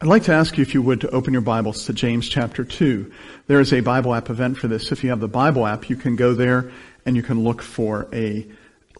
I'd 0.00 0.06
like 0.06 0.22
to 0.24 0.32
ask 0.32 0.56
you 0.56 0.62
if 0.62 0.74
you 0.74 0.82
would 0.82 1.00
to 1.00 1.10
open 1.10 1.32
your 1.32 1.42
Bibles 1.42 1.86
to 1.86 1.92
James 1.92 2.28
chapter 2.28 2.62
2. 2.62 3.10
There 3.48 3.58
is 3.58 3.72
a 3.72 3.80
Bible 3.80 4.14
app 4.14 4.30
event 4.30 4.56
for 4.56 4.68
this. 4.68 4.92
If 4.92 5.02
you 5.02 5.10
have 5.10 5.18
the 5.18 5.26
Bible 5.26 5.66
app, 5.66 5.90
you 5.90 5.96
can 5.96 6.14
go 6.14 6.34
there 6.34 6.70
and 7.04 7.16
you 7.16 7.22
can 7.24 7.42
look 7.42 7.60
for 7.60 8.06
a 8.12 8.46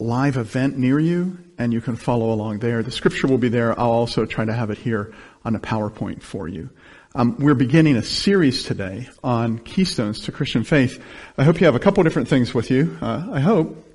live 0.00 0.37
event 0.37 0.76
near 0.76 0.98
you 0.98 1.38
and 1.56 1.72
you 1.72 1.80
can 1.80 1.95
follow 1.95 2.32
along 2.32 2.58
there. 2.58 2.82
The 2.82 2.90
scripture 2.90 3.29
will 3.29 3.38
be 3.38 3.48
there. 3.48 3.79
I'll 3.79 3.92
also 3.92 4.26
try 4.26 4.45
to 4.45 4.53
have 4.53 4.71
it 4.71 4.79
here 4.79 5.14
on 5.45 5.54
a 5.54 5.61
PowerPoint 5.61 6.21
for 6.21 6.48
you. 6.48 6.69
Um, 7.15 7.37
we're 7.39 7.55
beginning 7.55 7.95
a 7.95 8.03
series 8.03 8.65
today 8.65 9.09
on 9.23 9.61
keystones 9.61 10.23
to 10.23 10.33
Christian 10.33 10.65
faith. 10.65 11.01
I 11.37 11.45
hope 11.45 11.61
you 11.61 11.67
have 11.67 11.77
a 11.77 11.80
couple 11.80 12.03
different 12.03 12.27
things 12.27 12.53
with 12.53 12.73
you. 12.73 12.99
Uh, 13.01 13.25
I 13.30 13.39
hope. 13.39 13.87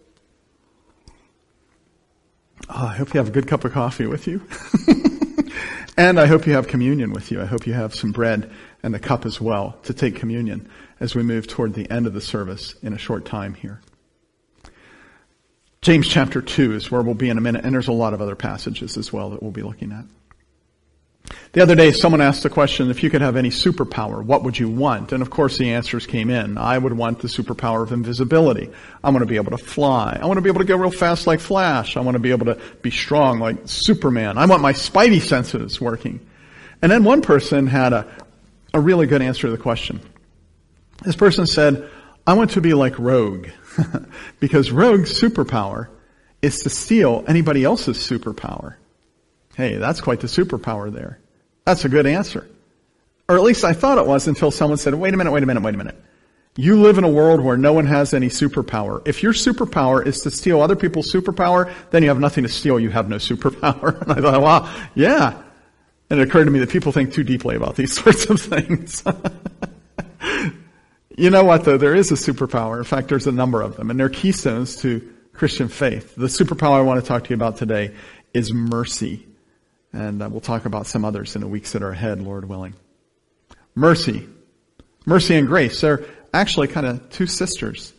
Oh, 2.69 2.87
I 2.87 2.95
hope 2.95 3.13
you 3.13 3.17
have 3.17 3.27
a 3.27 3.31
good 3.31 3.49
cup 3.49 3.65
of 3.65 3.73
coffee 3.73 4.07
with 4.07 4.25
you. 4.25 4.41
And 5.95 6.19
I 6.19 6.25
hope 6.25 6.47
you 6.47 6.53
have 6.53 6.67
communion 6.67 7.13
with 7.13 7.31
you. 7.31 7.41
I 7.41 7.45
hope 7.45 7.67
you 7.67 7.73
have 7.73 7.93
some 7.93 8.11
bread 8.11 8.49
and 8.81 8.95
a 8.95 8.99
cup 8.99 9.25
as 9.25 9.39
well 9.39 9.77
to 9.83 9.93
take 9.93 10.15
communion 10.15 10.67
as 10.99 11.13
we 11.13 11.21
move 11.21 11.47
toward 11.47 11.75
the 11.75 11.89
end 11.89 12.07
of 12.07 12.13
the 12.13 12.21
service 12.21 12.73
in 12.81 12.93
a 12.93 12.97
short 12.97 13.25
time 13.25 13.53
here. 13.53 13.79
James 15.81 16.07
chapter 16.07 16.41
2 16.41 16.73
is 16.73 16.89
where 16.89 17.01
we'll 17.01 17.13
be 17.13 17.29
in 17.29 17.37
a 17.37 17.41
minute, 17.41 17.65
and 17.65 17.75
there's 17.75 17.89
a 17.89 17.93
lot 17.93 18.13
of 18.13 18.21
other 18.21 18.35
passages 18.35 18.97
as 18.97 19.11
well 19.11 19.31
that 19.31 19.43
we'll 19.43 19.51
be 19.51 19.61
looking 19.61 19.91
at. 19.91 20.05
The 21.53 21.61
other 21.61 21.75
day, 21.75 21.91
someone 21.91 22.19
asked 22.19 22.43
the 22.43 22.49
question, 22.49 22.89
if 22.89 23.03
you 23.03 23.09
could 23.09 23.21
have 23.21 23.35
any 23.35 23.49
superpower, 23.49 24.23
what 24.23 24.43
would 24.43 24.57
you 24.57 24.69
want? 24.69 25.11
And 25.11 25.21
of 25.21 25.29
course 25.29 25.57
the 25.57 25.71
answers 25.71 26.05
came 26.05 26.29
in. 26.29 26.57
I 26.57 26.77
would 26.77 26.93
want 26.93 27.19
the 27.19 27.27
superpower 27.27 27.83
of 27.83 27.91
invisibility. 27.91 28.69
I 29.03 29.09
want 29.11 29.21
to 29.21 29.27
be 29.27 29.35
able 29.35 29.55
to 29.55 29.63
fly. 29.63 30.17
I 30.21 30.25
want 30.25 30.37
to 30.37 30.41
be 30.41 30.49
able 30.49 30.59
to 30.59 30.65
go 30.65 30.75
real 30.75 30.91
fast 30.91 31.27
like 31.27 31.39
Flash. 31.39 31.95
I 31.95 32.01
want 32.01 32.15
to 32.15 32.19
be 32.19 32.31
able 32.31 32.47
to 32.47 32.59
be 32.81 32.91
strong 32.91 33.39
like 33.39 33.57
Superman. 33.65 34.37
I 34.37 34.45
want 34.47 34.61
my 34.61 34.73
spidey 34.73 35.21
senses 35.21 35.79
working. 35.79 36.19
And 36.81 36.91
then 36.91 37.03
one 37.03 37.21
person 37.21 37.67
had 37.67 37.93
a, 37.93 38.07
a 38.73 38.79
really 38.79 39.07
good 39.07 39.21
answer 39.21 39.43
to 39.43 39.51
the 39.51 39.57
question. 39.57 40.01
This 41.03 41.15
person 41.15 41.45
said, 41.45 41.87
I 42.25 42.33
want 42.33 42.51
to 42.51 42.61
be 42.61 42.73
like 42.73 42.97
Rogue. 42.97 43.47
because 44.39 44.71
Rogue's 44.71 45.19
superpower 45.19 45.87
is 46.41 46.59
to 46.59 46.69
steal 46.69 47.23
anybody 47.27 47.63
else's 47.63 47.97
superpower. 47.97 48.75
Hey, 49.55 49.75
that's 49.75 50.01
quite 50.01 50.19
the 50.19 50.27
superpower 50.27 50.91
there. 50.91 51.19
That's 51.65 51.85
a 51.85 51.89
good 51.89 52.05
answer. 52.05 52.47
Or 53.29 53.37
at 53.37 53.43
least 53.43 53.63
I 53.63 53.73
thought 53.73 53.97
it 53.97 54.05
was 54.05 54.27
until 54.27 54.51
someone 54.51 54.77
said, 54.77 54.93
wait 54.95 55.13
a 55.13 55.17
minute, 55.17 55.31
wait 55.31 55.43
a 55.43 55.45
minute, 55.45 55.63
wait 55.63 55.75
a 55.75 55.77
minute. 55.77 55.95
You 56.55 56.79
live 56.79 56.97
in 56.97 57.03
a 57.03 57.09
world 57.09 57.41
where 57.41 57.57
no 57.57 57.73
one 57.73 57.87
has 57.87 58.13
any 58.13 58.27
superpower. 58.27 59.01
If 59.07 59.23
your 59.23 59.33
superpower 59.33 60.05
is 60.05 60.21
to 60.21 60.31
steal 60.31 60.61
other 60.61 60.75
people's 60.75 61.11
superpower, 61.11 61.71
then 61.89 62.03
you 62.03 62.09
have 62.09 62.19
nothing 62.19 62.43
to 62.43 62.49
steal. 62.49 62.79
You 62.79 62.89
have 62.91 63.09
no 63.09 63.15
superpower. 63.15 63.99
And 64.01 64.11
I 64.11 64.21
thought, 64.21 64.41
wow, 64.41 64.87
yeah. 64.93 65.41
And 66.09 66.19
it 66.19 66.27
occurred 66.27 66.45
to 66.45 66.51
me 66.51 66.59
that 66.59 66.69
people 66.69 66.91
think 66.91 67.13
too 67.13 67.23
deeply 67.23 67.55
about 67.55 67.75
these 67.75 67.93
sorts 68.01 68.29
of 68.29 68.39
things. 68.39 69.03
you 71.17 71.29
know 71.31 71.43
what 71.43 71.63
though? 71.63 71.77
There 71.77 71.95
is 71.95 72.11
a 72.11 72.15
superpower. 72.15 72.77
In 72.77 72.83
fact, 72.83 73.07
there's 73.07 73.25
a 73.25 73.31
number 73.31 73.61
of 73.61 73.75
them 73.77 73.89
and 73.89 73.99
they're 73.99 74.09
keystones 74.09 74.75
to 74.81 75.11
Christian 75.33 75.69
faith. 75.69 76.13
The 76.15 76.27
superpower 76.27 76.77
I 76.77 76.81
want 76.81 77.01
to 77.01 77.07
talk 77.07 77.23
to 77.23 77.29
you 77.31 77.35
about 77.35 77.57
today 77.57 77.95
is 78.33 78.53
mercy. 78.53 79.25
And 79.93 80.21
uh, 80.21 80.29
we'll 80.29 80.41
talk 80.41 80.65
about 80.65 80.87
some 80.87 81.05
others 81.05 81.35
in 81.35 81.41
the 81.41 81.47
weeks 81.47 81.73
that 81.73 81.83
are 81.83 81.91
ahead, 81.91 82.19
Lord 82.21 82.45
willing. 82.49 82.73
Mercy. 83.75 84.27
Mercy 85.05 85.35
and 85.35 85.47
grace. 85.47 85.79
They're 85.81 86.05
actually 86.33 86.67
kind 86.67 86.85
of 86.85 87.09
two 87.09 87.27
sisters. 87.27 87.93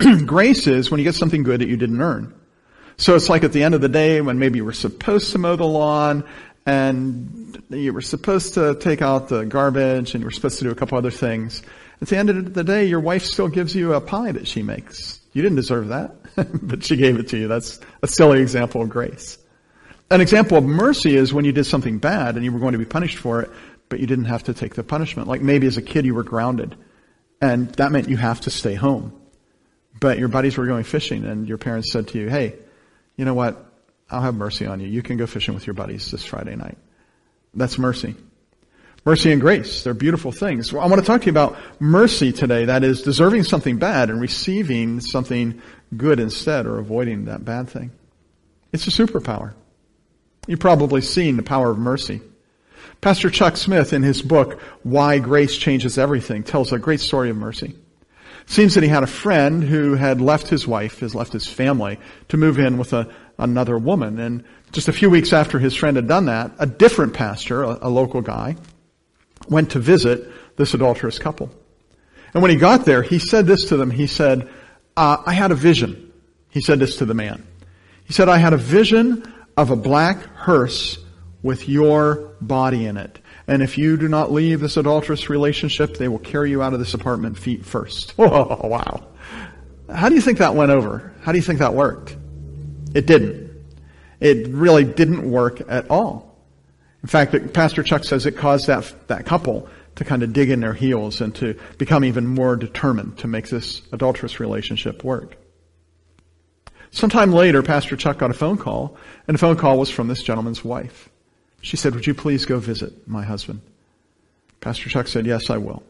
grace 0.26 0.66
is 0.66 0.90
when 0.90 0.98
you 0.98 1.04
get 1.04 1.14
something 1.14 1.42
good 1.42 1.60
that 1.60 1.68
you 1.68 1.76
didn't 1.76 2.00
earn. 2.00 2.34
So 2.96 3.14
it's 3.14 3.28
like 3.28 3.44
at 3.44 3.52
the 3.52 3.62
end 3.62 3.74
of 3.74 3.80
the 3.80 3.88
day 3.88 4.20
when 4.20 4.38
maybe 4.38 4.58
you 4.58 4.64
were 4.64 4.72
supposed 4.72 5.32
to 5.32 5.38
mow 5.38 5.56
the 5.56 5.66
lawn 5.66 6.24
and 6.64 7.62
you 7.68 7.92
were 7.92 8.00
supposed 8.00 8.54
to 8.54 8.76
take 8.76 9.02
out 9.02 9.28
the 9.28 9.44
garbage 9.44 10.14
and 10.14 10.22
you 10.22 10.26
were 10.26 10.30
supposed 10.30 10.58
to 10.58 10.64
do 10.64 10.70
a 10.70 10.74
couple 10.74 10.96
other 10.96 11.10
things. 11.10 11.62
At 12.00 12.08
the 12.08 12.16
end 12.16 12.30
of 12.30 12.54
the 12.54 12.64
day, 12.64 12.86
your 12.86 13.00
wife 13.00 13.24
still 13.24 13.48
gives 13.48 13.74
you 13.74 13.94
a 13.94 14.00
pie 14.00 14.32
that 14.32 14.46
she 14.46 14.62
makes. 14.62 15.20
You 15.32 15.42
didn't 15.42 15.56
deserve 15.56 15.88
that, 15.88 16.14
but 16.62 16.84
she 16.84 16.96
gave 16.96 17.18
it 17.18 17.28
to 17.28 17.38
you. 17.38 17.48
That's 17.48 17.80
a 18.02 18.06
silly 18.06 18.40
example 18.40 18.82
of 18.82 18.88
grace. 18.88 19.38
An 20.10 20.20
example 20.20 20.58
of 20.58 20.64
mercy 20.64 21.16
is 21.16 21.32
when 21.32 21.44
you 21.44 21.52
did 21.52 21.64
something 21.64 21.98
bad 21.98 22.36
and 22.36 22.44
you 22.44 22.52
were 22.52 22.58
going 22.58 22.72
to 22.72 22.78
be 22.78 22.84
punished 22.84 23.18
for 23.18 23.40
it, 23.40 23.50
but 23.88 24.00
you 24.00 24.06
didn't 24.06 24.26
have 24.26 24.44
to 24.44 24.54
take 24.54 24.74
the 24.74 24.84
punishment. 24.84 25.28
Like 25.28 25.40
maybe 25.40 25.66
as 25.66 25.76
a 25.76 25.82
kid 25.82 26.04
you 26.04 26.14
were 26.14 26.22
grounded 26.22 26.76
and 27.40 27.68
that 27.76 27.92
meant 27.92 28.08
you 28.08 28.16
have 28.16 28.42
to 28.42 28.50
stay 28.50 28.74
home. 28.74 29.18
But 30.00 30.18
your 30.18 30.28
buddies 30.28 30.56
were 30.56 30.66
going 30.66 30.84
fishing 30.84 31.24
and 31.24 31.48
your 31.48 31.58
parents 31.58 31.90
said 31.92 32.08
to 32.08 32.18
you, 32.18 32.28
hey, 32.28 32.56
you 33.16 33.24
know 33.24 33.34
what? 33.34 33.64
I'll 34.10 34.20
have 34.20 34.34
mercy 34.34 34.66
on 34.66 34.80
you. 34.80 34.88
You 34.88 35.02
can 35.02 35.16
go 35.16 35.26
fishing 35.26 35.54
with 35.54 35.66
your 35.66 35.74
buddies 35.74 36.10
this 36.10 36.24
Friday 36.24 36.56
night. 36.56 36.76
That's 37.54 37.78
mercy. 37.78 38.14
Mercy 39.04 39.32
and 39.32 39.40
grace. 39.40 39.84
They're 39.84 39.94
beautiful 39.94 40.32
things. 40.32 40.72
Well, 40.72 40.82
I 40.82 40.86
want 40.86 41.00
to 41.00 41.06
talk 41.06 41.20
to 41.22 41.26
you 41.26 41.32
about 41.32 41.56
mercy 41.78 42.32
today. 42.32 42.66
That 42.66 42.84
is 42.84 43.02
deserving 43.02 43.44
something 43.44 43.78
bad 43.78 44.10
and 44.10 44.20
receiving 44.20 45.00
something 45.00 45.60
good 45.96 46.20
instead 46.20 46.66
or 46.66 46.78
avoiding 46.78 47.26
that 47.26 47.44
bad 47.44 47.68
thing. 47.68 47.90
It's 48.72 48.86
a 48.86 48.90
superpower. 48.90 49.54
You've 50.46 50.60
probably 50.60 51.00
seen 51.00 51.36
the 51.36 51.42
power 51.42 51.70
of 51.70 51.78
mercy. 51.78 52.20
Pastor 53.00 53.30
Chuck 53.30 53.56
Smith 53.56 53.92
in 53.92 54.02
his 54.02 54.22
book, 54.22 54.60
Why 54.82 55.18
Grace 55.18 55.56
Changes 55.56 55.98
Everything, 55.98 56.42
tells 56.42 56.72
a 56.72 56.78
great 56.78 57.00
story 57.00 57.30
of 57.30 57.36
mercy. 57.36 57.74
It 58.42 58.50
seems 58.50 58.74
that 58.74 58.82
he 58.82 58.88
had 58.88 59.02
a 59.02 59.06
friend 59.06 59.62
who 59.62 59.94
had 59.94 60.20
left 60.20 60.48
his 60.48 60.66
wife, 60.66 61.00
has 61.00 61.14
left 61.14 61.32
his 61.32 61.46
family, 61.46 61.98
to 62.28 62.36
move 62.36 62.58
in 62.58 62.76
with 62.76 62.92
a, 62.92 63.10
another 63.38 63.78
woman. 63.78 64.18
And 64.18 64.44
just 64.72 64.88
a 64.88 64.92
few 64.92 65.08
weeks 65.08 65.32
after 65.32 65.58
his 65.58 65.74
friend 65.74 65.96
had 65.96 66.08
done 66.08 66.26
that, 66.26 66.52
a 66.58 66.66
different 66.66 67.14
pastor, 67.14 67.62
a, 67.62 67.78
a 67.82 67.88
local 67.88 68.20
guy, 68.20 68.56
went 69.48 69.70
to 69.72 69.78
visit 69.78 70.30
this 70.56 70.74
adulterous 70.74 71.18
couple. 71.18 71.50
And 72.34 72.42
when 72.42 72.50
he 72.50 72.56
got 72.56 72.84
there, 72.84 73.02
he 73.02 73.18
said 73.18 73.46
this 73.46 73.66
to 73.66 73.76
them. 73.76 73.90
He 73.90 74.06
said, 74.06 74.48
uh, 74.96 75.18
I 75.24 75.32
had 75.32 75.52
a 75.52 75.54
vision. 75.54 76.12
He 76.50 76.60
said 76.60 76.78
this 76.78 76.96
to 76.96 77.04
the 77.04 77.14
man. 77.14 77.46
He 78.04 78.12
said, 78.12 78.28
I 78.28 78.38
had 78.38 78.52
a 78.52 78.58
vision 78.58 79.30
of 79.56 79.70
a 79.70 79.76
black 79.76 80.24
hearse 80.34 80.98
with 81.42 81.68
your 81.68 82.32
body 82.40 82.86
in 82.86 82.96
it. 82.96 83.18
And 83.46 83.62
if 83.62 83.76
you 83.76 83.96
do 83.96 84.08
not 84.08 84.32
leave 84.32 84.60
this 84.60 84.76
adulterous 84.76 85.28
relationship, 85.28 85.98
they 85.98 86.08
will 86.08 86.18
carry 86.18 86.50
you 86.50 86.62
out 86.62 86.72
of 86.72 86.78
this 86.78 86.94
apartment 86.94 87.38
feet 87.38 87.64
first. 87.64 88.14
Oh, 88.18 88.66
wow. 88.66 89.06
How 89.92 90.08
do 90.08 90.14
you 90.14 90.22
think 90.22 90.38
that 90.38 90.54
went 90.54 90.70
over? 90.70 91.12
How 91.20 91.32
do 91.32 91.38
you 91.38 91.42
think 91.42 91.58
that 91.58 91.74
worked? 91.74 92.16
It 92.94 93.06
didn't. 93.06 93.50
It 94.18 94.48
really 94.48 94.84
didn't 94.84 95.30
work 95.30 95.60
at 95.68 95.90
all. 95.90 96.38
In 97.02 97.08
fact, 97.08 97.52
Pastor 97.52 97.82
Chuck 97.82 98.04
says 98.04 98.24
it 98.24 98.38
caused 98.38 98.68
that, 98.68 99.08
that 99.08 99.26
couple 99.26 99.68
to 99.96 100.04
kind 100.04 100.22
of 100.22 100.32
dig 100.32 100.50
in 100.50 100.60
their 100.60 100.72
heels 100.72 101.20
and 101.20 101.34
to 101.36 101.58
become 101.76 102.04
even 102.04 102.26
more 102.26 102.56
determined 102.56 103.18
to 103.18 103.28
make 103.28 103.48
this 103.48 103.82
adulterous 103.92 104.40
relationship 104.40 105.04
work. 105.04 105.36
Sometime 106.94 107.32
later, 107.32 107.60
Pastor 107.60 107.96
Chuck 107.96 108.18
got 108.18 108.30
a 108.30 108.34
phone 108.34 108.56
call, 108.56 108.96
and 109.26 109.34
the 109.34 109.38
phone 109.38 109.56
call 109.56 109.80
was 109.80 109.90
from 109.90 110.06
this 110.06 110.22
gentleman's 110.22 110.64
wife. 110.64 111.08
She 111.60 111.76
said, 111.76 111.92
would 111.92 112.06
you 112.06 112.14
please 112.14 112.46
go 112.46 112.60
visit 112.60 113.08
my 113.08 113.24
husband? 113.24 113.62
Pastor 114.60 114.88
Chuck 114.88 115.08
said, 115.08 115.26
yes, 115.26 115.50
I 115.50 115.56
will. 115.56 115.82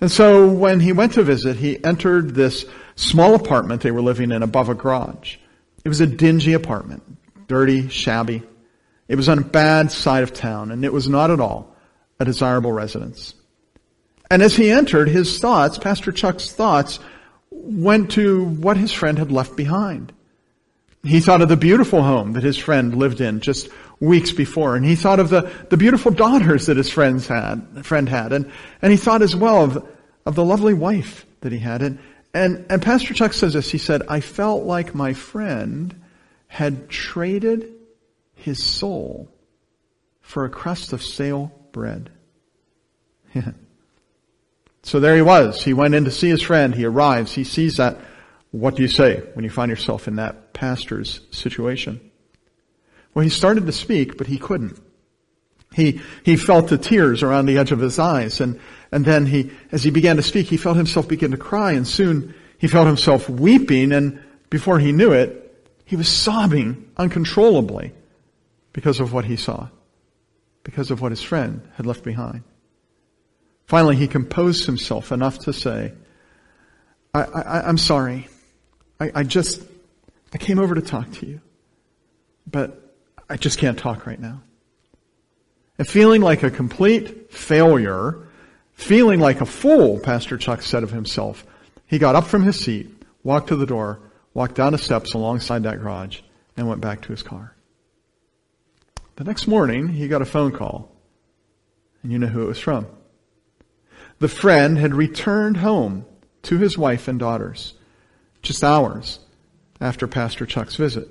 And 0.00 0.10
so 0.10 0.48
when 0.48 0.80
he 0.80 0.92
went 0.92 1.12
to 1.12 1.22
visit, 1.22 1.56
he 1.56 1.82
entered 1.84 2.34
this 2.34 2.66
small 2.96 3.36
apartment 3.36 3.82
they 3.82 3.92
were 3.92 4.02
living 4.02 4.32
in 4.32 4.42
above 4.42 4.68
a 4.68 4.74
garage. 4.74 5.36
It 5.84 5.88
was 5.88 6.00
a 6.00 6.06
dingy 6.06 6.54
apartment, 6.54 7.04
dirty, 7.46 7.88
shabby. 7.88 8.42
It 9.06 9.14
was 9.14 9.28
on 9.28 9.38
a 9.38 9.42
bad 9.42 9.92
side 9.92 10.24
of 10.24 10.32
town, 10.32 10.72
and 10.72 10.84
it 10.84 10.92
was 10.92 11.08
not 11.08 11.30
at 11.30 11.38
all 11.38 11.76
a 12.18 12.24
desirable 12.24 12.72
residence. 12.72 13.34
And 14.28 14.42
as 14.42 14.56
he 14.56 14.68
entered, 14.68 15.08
his 15.08 15.38
thoughts, 15.38 15.78
Pastor 15.78 16.10
Chuck's 16.10 16.50
thoughts, 16.50 16.98
went 17.62 18.12
to 18.12 18.44
what 18.44 18.76
his 18.76 18.92
friend 18.92 19.18
had 19.18 19.32
left 19.32 19.56
behind. 19.56 20.12
He 21.04 21.20
thought 21.20 21.42
of 21.42 21.48
the 21.48 21.56
beautiful 21.56 22.02
home 22.02 22.32
that 22.32 22.42
his 22.42 22.56
friend 22.56 22.94
lived 22.94 23.20
in 23.20 23.40
just 23.40 23.68
weeks 24.00 24.32
before, 24.32 24.76
and 24.76 24.84
he 24.84 24.96
thought 24.96 25.20
of 25.20 25.30
the, 25.30 25.50
the 25.70 25.76
beautiful 25.76 26.10
daughters 26.10 26.66
that 26.66 26.76
his 26.76 26.90
friends 26.90 27.26
had, 27.26 27.84
friend 27.84 28.08
had, 28.08 28.32
and, 28.32 28.50
and 28.82 28.90
he 28.90 28.98
thought 28.98 29.22
as 29.22 29.34
well 29.34 29.64
of, 29.64 29.88
of 30.26 30.34
the 30.34 30.44
lovely 30.44 30.74
wife 30.74 31.24
that 31.40 31.52
he 31.52 31.58
had. 31.58 31.82
And, 31.82 31.98
and, 32.34 32.66
and 32.68 32.82
Pastor 32.82 33.14
Chuck 33.14 33.32
says 33.32 33.54
this, 33.54 33.70
he 33.70 33.78
said, 33.78 34.02
I 34.08 34.20
felt 34.20 34.64
like 34.64 34.94
my 34.94 35.12
friend 35.12 35.94
had 36.48 36.88
traded 36.88 37.72
his 38.34 38.62
soul 38.62 39.28
for 40.20 40.44
a 40.44 40.50
crust 40.50 40.92
of 40.92 41.02
stale 41.02 41.52
bread. 41.72 42.10
So 44.88 45.00
there 45.00 45.14
he 45.14 45.20
was. 45.20 45.62
He 45.62 45.74
went 45.74 45.94
in 45.94 46.06
to 46.06 46.10
see 46.10 46.30
his 46.30 46.40
friend. 46.40 46.74
He 46.74 46.86
arrives. 46.86 47.32
He 47.32 47.44
sees 47.44 47.76
that. 47.76 47.98
What 48.52 48.74
do 48.74 48.80
you 48.80 48.88
say 48.88 49.22
when 49.34 49.44
you 49.44 49.50
find 49.50 49.68
yourself 49.68 50.08
in 50.08 50.16
that 50.16 50.54
pastor's 50.54 51.20
situation? 51.30 52.00
Well, 53.12 53.22
he 53.22 53.28
started 53.28 53.66
to 53.66 53.72
speak, 53.72 54.16
but 54.16 54.26
he 54.26 54.38
couldn't. 54.38 54.80
He, 55.74 56.00
he 56.22 56.36
felt 56.36 56.68
the 56.68 56.78
tears 56.78 57.22
around 57.22 57.44
the 57.44 57.58
edge 57.58 57.70
of 57.70 57.80
his 57.80 57.98
eyes 57.98 58.40
and, 58.40 58.58
and 58.90 59.04
then 59.04 59.26
he, 59.26 59.50
as 59.72 59.84
he 59.84 59.90
began 59.90 60.16
to 60.16 60.22
speak, 60.22 60.46
he 60.46 60.56
felt 60.56 60.78
himself 60.78 61.06
begin 61.06 61.32
to 61.32 61.36
cry 61.36 61.72
and 61.72 61.86
soon 61.86 62.34
he 62.56 62.66
felt 62.66 62.86
himself 62.86 63.28
weeping 63.28 63.92
and 63.92 64.18
before 64.48 64.78
he 64.78 64.92
knew 64.92 65.12
it, 65.12 65.68
he 65.84 65.96
was 65.96 66.08
sobbing 66.08 66.90
uncontrollably 66.96 67.92
because 68.72 69.00
of 69.00 69.12
what 69.12 69.26
he 69.26 69.36
saw, 69.36 69.68
because 70.62 70.90
of 70.90 71.02
what 71.02 71.12
his 71.12 71.22
friend 71.22 71.60
had 71.74 71.84
left 71.84 72.04
behind. 72.04 72.42
Finally, 73.68 73.96
he 73.96 74.08
composed 74.08 74.64
himself 74.64 75.12
enough 75.12 75.40
to 75.40 75.52
say, 75.52 75.92
I, 77.12 77.68
am 77.68 77.76
sorry. 77.76 78.26
I, 78.98 79.10
I 79.16 79.22
just, 79.24 79.62
I 80.32 80.38
came 80.38 80.58
over 80.58 80.74
to 80.74 80.80
talk 80.80 81.12
to 81.12 81.26
you, 81.26 81.42
but 82.46 82.80
I 83.28 83.36
just 83.36 83.58
can't 83.58 83.78
talk 83.78 84.06
right 84.06 84.18
now. 84.18 84.40
And 85.76 85.86
feeling 85.86 86.22
like 86.22 86.42
a 86.42 86.50
complete 86.50 87.30
failure, 87.30 88.26
feeling 88.72 89.20
like 89.20 89.42
a 89.42 89.46
fool, 89.46 90.00
Pastor 90.00 90.38
Chuck 90.38 90.62
said 90.62 90.82
of 90.82 90.90
himself, 90.90 91.44
he 91.86 91.98
got 91.98 92.16
up 92.16 92.24
from 92.24 92.44
his 92.44 92.58
seat, 92.58 92.90
walked 93.22 93.48
to 93.48 93.56
the 93.56 93.66
door, 93.66 94.00
walked 94.32 94.54
down 94.54 94.72
the 94.72 94.78
steps 94.78 95.12
alongside 95.12 95.64
that 95.64 95.78
garage, 95.78 96.20
and 96.56 96.66
went 96.66 96.80
back 96.80 97.02
to 97.02 97.08
his 97.08 97.22
car. 97.22 97.54
The 99.16 99.24
next 99.24 99.46
morning, 99.46 99.88
he 99.88 100.08
got 100.08 100.22
a 100.22 100.26
phone 100.26 100.52
call, 100.52 100.90
and 102.02 102.10
you 102.10 102.18
know 102.18 102.28
who 102.28 102.44
it 102.44 102.46
was 102.46 102.58
from. 102.58 102.86
The 104.18 104.28
friend 104.28 104.78
had 104.78 104.94
returned 104.94 105.58
home 105.58 106.04
to 106.42 106.58
his 106.58 106.76
wife 106.76 107.08
and 107.08 107.18
daughters 107.18 107.74
just 108.42 108.64
hours 108.64 109.20
after 109.80 110.06
Pastor 110.06 110.46
Chuck's 110.46 110.76
visit. 110.76 111.08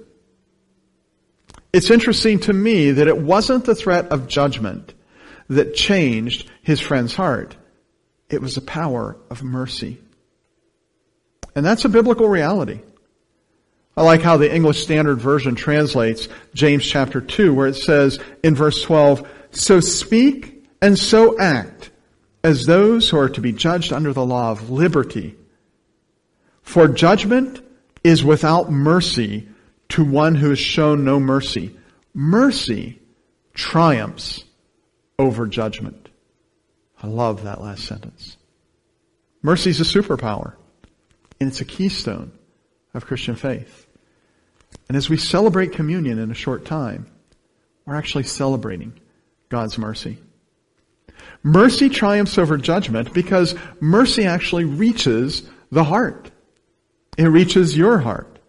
It's 1.71 1.91
interesting 1.91 2.39
to 2.41 2.53
me 2.53 2.91
that 2.91 3.07
it 3.07 3.17
wasn't 3.17 3.65
the 3.65 3.75
threat 3.75 4.07
of 4.07 4.27
judgment 4.27 4.93
that 5.49 5.75
changed 5.75 6.49
his 6.61 6.79
friend's 6.79 7.15
heart. 7.15 7.55
It 8.29 8.41
was 8.41 8.55
the 8.55 8.61
power 8.61 9.17
of 9.29 9.43
mercy. 9.43 9.99
And 11.55 11.65
that's 11.65 11.85
a 11.85 11.89
biblical 11.89 12.27
reality. 12.27 12.81
I 13.95 14.03
like 14.03 14.21
how 14.21 14.37
the 14.37 14.53
English 14.53 14.83
Standard 14.83 15.19
Version 15.19 15.55
translates 15.55 16.27
James 16.53 16.85
chapter 16.85 17.19
2 17.19 17.53
where 17.53 17.67
it 17.67 17.75
says 17.75 18.19
in 18.43 18.53
verse 18.53 18.81
12, 18.83 19.27
So 19.51 19.79
speak 19.79 20.65
and 20.81 20.97
so 20.99 21.39
act 21.39 21.89
as 22.47 22.65
those 22.65 23.09
who 23.09 23.17
are 23.17 23.27
to 23.27 23.41
be 23.41 23.51
judged 23.51 23.91
under 23.91 24.13
the 24.13 24.25
law 24.25 24.51
of 24.51 24.69
liberty. 24.69 25.35
For 26.61 26.87
judgment 26.87 27.59
is 28.05 28.23
without 28.23 28.71
mercy 28.71 29.49
to 29.89 30.05
one 30.05 30.33
who 30.33 30.51
has 30.51 30.59
shown 30.59 31.03
no 31.03 31.19
mercy. 31.19 31.75
Mercy 32.13 33.01
triumphs 33.53 34.45
over 35.19 35.45
judgment. 35.45 36.07
I 37.03 37.07
love 37.07 37.43
that 37.43 37.59
last 37.59 37.83
sentence. 37.83 38.37
Mercy 39.41 39.71
is 39.71 39.81
a 39.81 39.83
superpower, 39.83 40.53
and 41.41 41.49
it's 41.49 41.59
a 41.59 41.65
keystone 41.65 42.31
of 42.93 43.05
Christian 43.05 43.35
faith. 43.35 43.87
And 44.87 44.95
as 44.95 45.09
we 45.09 45.17
celebrate 45.17 45.73
communion 45.73 46.17
in 46.17 46.31
a 46.31 46.41
short 46.45 46.63
time, 46.63 47.07
we're 47.85 47.95
actually 47.95 48.23
celebrating 48.23 48.93
God's 49.49 49.77
mercy. 49.77 50.17
Mercy 51.43 51.89
triumphs 51.89 52.37
over 52.37 52.57
judgment 52.57 53.13
because 53.13 53.55
mercy 53.79 54.25
actually 54.25 54.65
reaches 54.65 55.43
the 55.71 55.83
heart. 55.83 56.31
It 57.17 57.25
reaches 57.25 57.77
your 57.77 57.99
heart. 57.99 58.39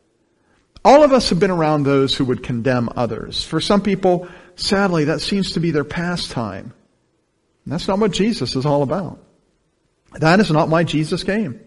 All 0.85 1.03
of 1.03 1.13
us 1.13 1.31
have 1.31 1.41
been 1.41 1.51
around 1.51 1.83
those 1.83 2.15
who 2.15 2.25
would 2.27 2.43
condemn 2.43 2.89
others. 2.97 3.45
For 3.45 3.61
some 3.61 3.83
people, 3.83 4.29
sadly, 4.57 5.05
that 5.05 5.21
seems 5.21 5.53
to 5.53 5.61
be 5.61 5.71
their 5.71 5.85
pastime. 5.85 6.73
And 7.65 7.73
that's 7.73 7.89
not 7.89 7.99
what 7.99 8.13
Jesus 8.13 8.57
is 8.57 8.65
all 8.65 8.83
about. 8.83 9.23
That 10.15 10.41
is 10.41 10.51
not 10.51 10.69
why 10.69 10.85
Jesus 10.85 11.23
came. 11.23 11.61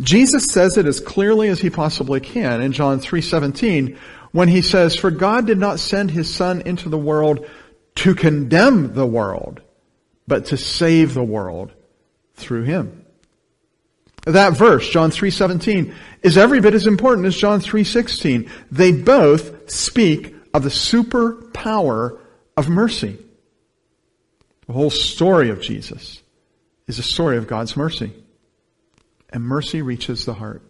Jesus 0.00 0.46
says 0.46 0.76
it 0.76 0.86
as 0.86 1.00
clearly 1.00 1.48
as 1.48 1.60
he 1.60 1.70
possibly 1.70 2.20
can 2.20 2.60
in 2.60 2.72
John 2.72 3.00
3:17 3.00 3.96
when 4.32 4.48
he 4.48 4.62
says, 4.62 4.94
"For 4.94 5.10
God 5.10 5.46
did 5.46 5.58
not 5.58 5.80
send 5.80 6.10
his 6.10 6.32
son 6.32 6.60
into 6.64 6.88
the 6.88 6.98
world 6.98 7.44
to 7.96 8.14
condemn 8.14 8.94
the 8.94 9.06
world, 9.06 9.60
but 10.28 10.44
to 10.46 10.56
save 10.56 11.14
the 11.14 11.24
world 11.24 11.72
through 12.34 12.62
him." 12.62 13.04
That 14.24 14.52
verse, 14.56 14.88
John 14.88 15.10
3:17, 15.10 15.94
is 16.22 16.36
every 16.36 16.60
bit 16.60 16.74
as 16.74 16.86
important 16.86 17.26
as 17.26 17.36
John 17.36 17.60
3:16. 17.60 18.46
They 18.70 18.92
both 18.92 19.70
speak 19.70 20.34
of 20.52 20.62
the 20.62 20.68
superpower 20.68 22.18
of 22.56 22.68
mercy. 22.68 23.16
The 24.66 24.74
whole 24.74 24.90
story 24.90 25.48
of 25.48 25.62
Jesus 25.62 26.22
is 26.86 26.98
a 26.98 27.02
story 27.02 27.38
of 27.38 27.46
God's 27.46 27.76
mercy. 27.76 28.12
And 29.30 29.44
mercy 29.44 29.82
reaches 29.82 30.24
the 30.24 30.34
heart. 30.34 30.62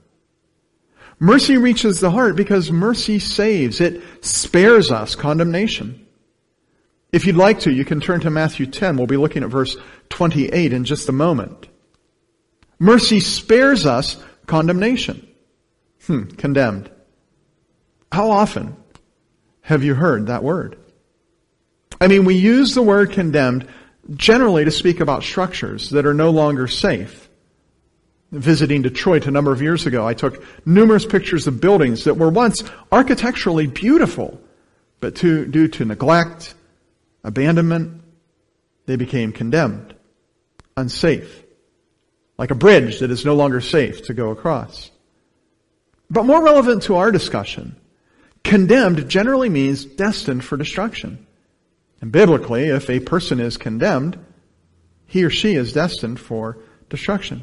Mercy 1.19 1.57
reaches 1.57 1.99
the 1.99 2.13
heart 2.13 2.37
because 2.37 2.71
mercy 2.71 3.19
saves. 3.19 3.81
It 3.81 4.03
spares 4.21 4.93
us 4.93 5.17
condemnation. 5.17 6.07
If 7.11 7.27
you'd 7.27 7.37
like 7.37 7.61
to, 7.61 7.73
you 7.73 7.85
can 7.85 8.01
turn 8.01 8.21
to 8.21 8.31
Matthew 8.31 8.67
10. 8.67 8.97
We'll 8.97 9.07
be 9.07 9.17
looking 9.17 9.43
at 9.43 9.49
verse 9.49 9.77
28 10.11 10.73
in 10.73 10.85
just 10.85 11.09
a 11.09 11.13
moment. 11.13 11.69
Mercy 12.79 13.21
spares 13.21 13.87
us 13.87 14.23
condemnation. 14.47 15.27
Hmm, 16.07 16.25
condemned. 16.25 16.91
How 18.13 18.31
often 18.31 18.77
have 19.63 19.83
you 19.83 19.95
heard 19.95 20.27
that 20.27 20.43
word? 20.43 20.79
I 22.01 22.07
mean, 22.07 22.25
we 22.25 22.37
use 22.37 22.75
the 22.75 22.83
word 22.83 23.13
condemned 23.13 23.69
generally 24.15 24.65
to 24.65 24.71
speak 24.71 25.01
about 25.01 25.23
structures 25.23 25.91
that 25.91 26.07
are 26.07 26.15
no 26.15 26.31
longer 26.31 26.67
safe. 26.67 27.29
Visiting 28.31 28.83
Detroit 28.83 29.27
a 29.27 29.31
number 29.31 29.53
of 29.53 29.63
years 29.63 29.87
ago, 29.87 30.07
I 30.07 30.15
took 30.15 30.45
numerous 30.67 31.07
pictures 31.07 31.47
of 31.47 31.61
buildings 31.61 32.05
that 32.05 32.15
were 32.15 32.31
once 32.31 32.63
architecturally 32.93 33.67
beautiful, 33.67 34.41
but 35.01 35.17
to, 35.17 35.47
due 35.47 35.69
to 35.69 35.85
neglect, 35.85 36.55
abandonment, 37.29 38.03
they 38.87 38.97
became 38.97 39.33
condemned, 39.33 39.95
unsafe 40.77 41.45
like 42.39 42.53
a 42.53 42.55
bridge 42.55 43.01
that 43.01 43.11
is 43.11 43.25
no 43.25 43.35
longer 43.35 43.61
safe 43.61 44.07
to 44.07 44.15
go 44.15 44.31
across. 44.31 44.91
But 46.09 46.25
more 46.25 46.43
relevant 46.43 46.85
to 46.85 46.97
our 46.97 47.11
discussion, 47.11 47.77
condemned 48.45 49.09
generally 49.09 49.49
means 49.49 49.85
destined 49.85 50.45
for 50.45 50.57
destruction. 50.57 51.27
And 52.01 52.13
biblically, 52.13 52.69
if 52.69 52.89
a 52.89 53.01
person 53.01 53.41
is 53.41 53.57
condemned, 53.57 54.19
he 55.07 55.25
or 55.25 55.31
she 55.31 55.55
is 55.55 55.73
destined 55.73 56.21
for 56.21 56.59
destruction. 56.89 57.43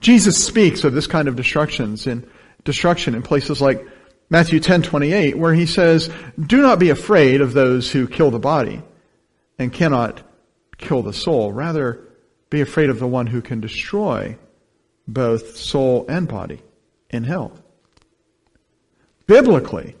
Jesus 0.00 0.44
speaks 0.44 0.82
of 0.82 0.92
this 0.92 1.06
kind 1.06 1.28
of 1.28 1.36
destructions 1.36 2.06
in 2.06 2.28
destruction 2.64 3.14
in 3.14 3.22
places 3.22 3.60
like 3.60 3.86
Matthew 4.30 4.60
10:28 4.60 5.36
where 5.36 5.54
he 5.54 5.66
says, 5.66 6.08
"Do 6.38 6.62
not 6.62 6.78
be 6.78 6.88
afraid 6.90 7.40
of 7.40 7.52
those 7.52 7.90
who 7.90 8.06
kill 8.06 8.30
the 8.30 8.38
body 8.38 8.82
and 9.58 9.72
cannot 9.72 10.22
kill 10.78 11.02
the 11.02 11.12
soul. 11.12 11.52
Rather, 11.52 12.00
be 12.48 12.60
afraid 12.60 12.90
of 12.90 12.98
the 12.98 13.06
one 13.06 13.26
who 13.28 13.40
can 13.40 13.60
destroy 13.60 14.36
both 15.06 15.56
soul 15.56 16.04
and 16.08 16.26
body 16.26 16.62
in 17.10 17.24
hell. 17.24 17.52
Biblically, 19.26 19.96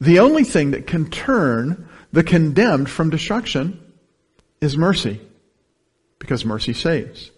the 0.00 0.18
only 0.18 0.44
thing 0.44 0.70
that 0.70 0.86
can 0.86 1.10
turn 1.10 1.88
the 2.12 2.22
condemned 2.22 2.88
from 2.88 3.10
destruction 3.10 3.78
is 4.60 4.76
mercy, 4.76 5.20
because 6.18 6.44
mercy 6.44 6.72
saves. 6.72 7.30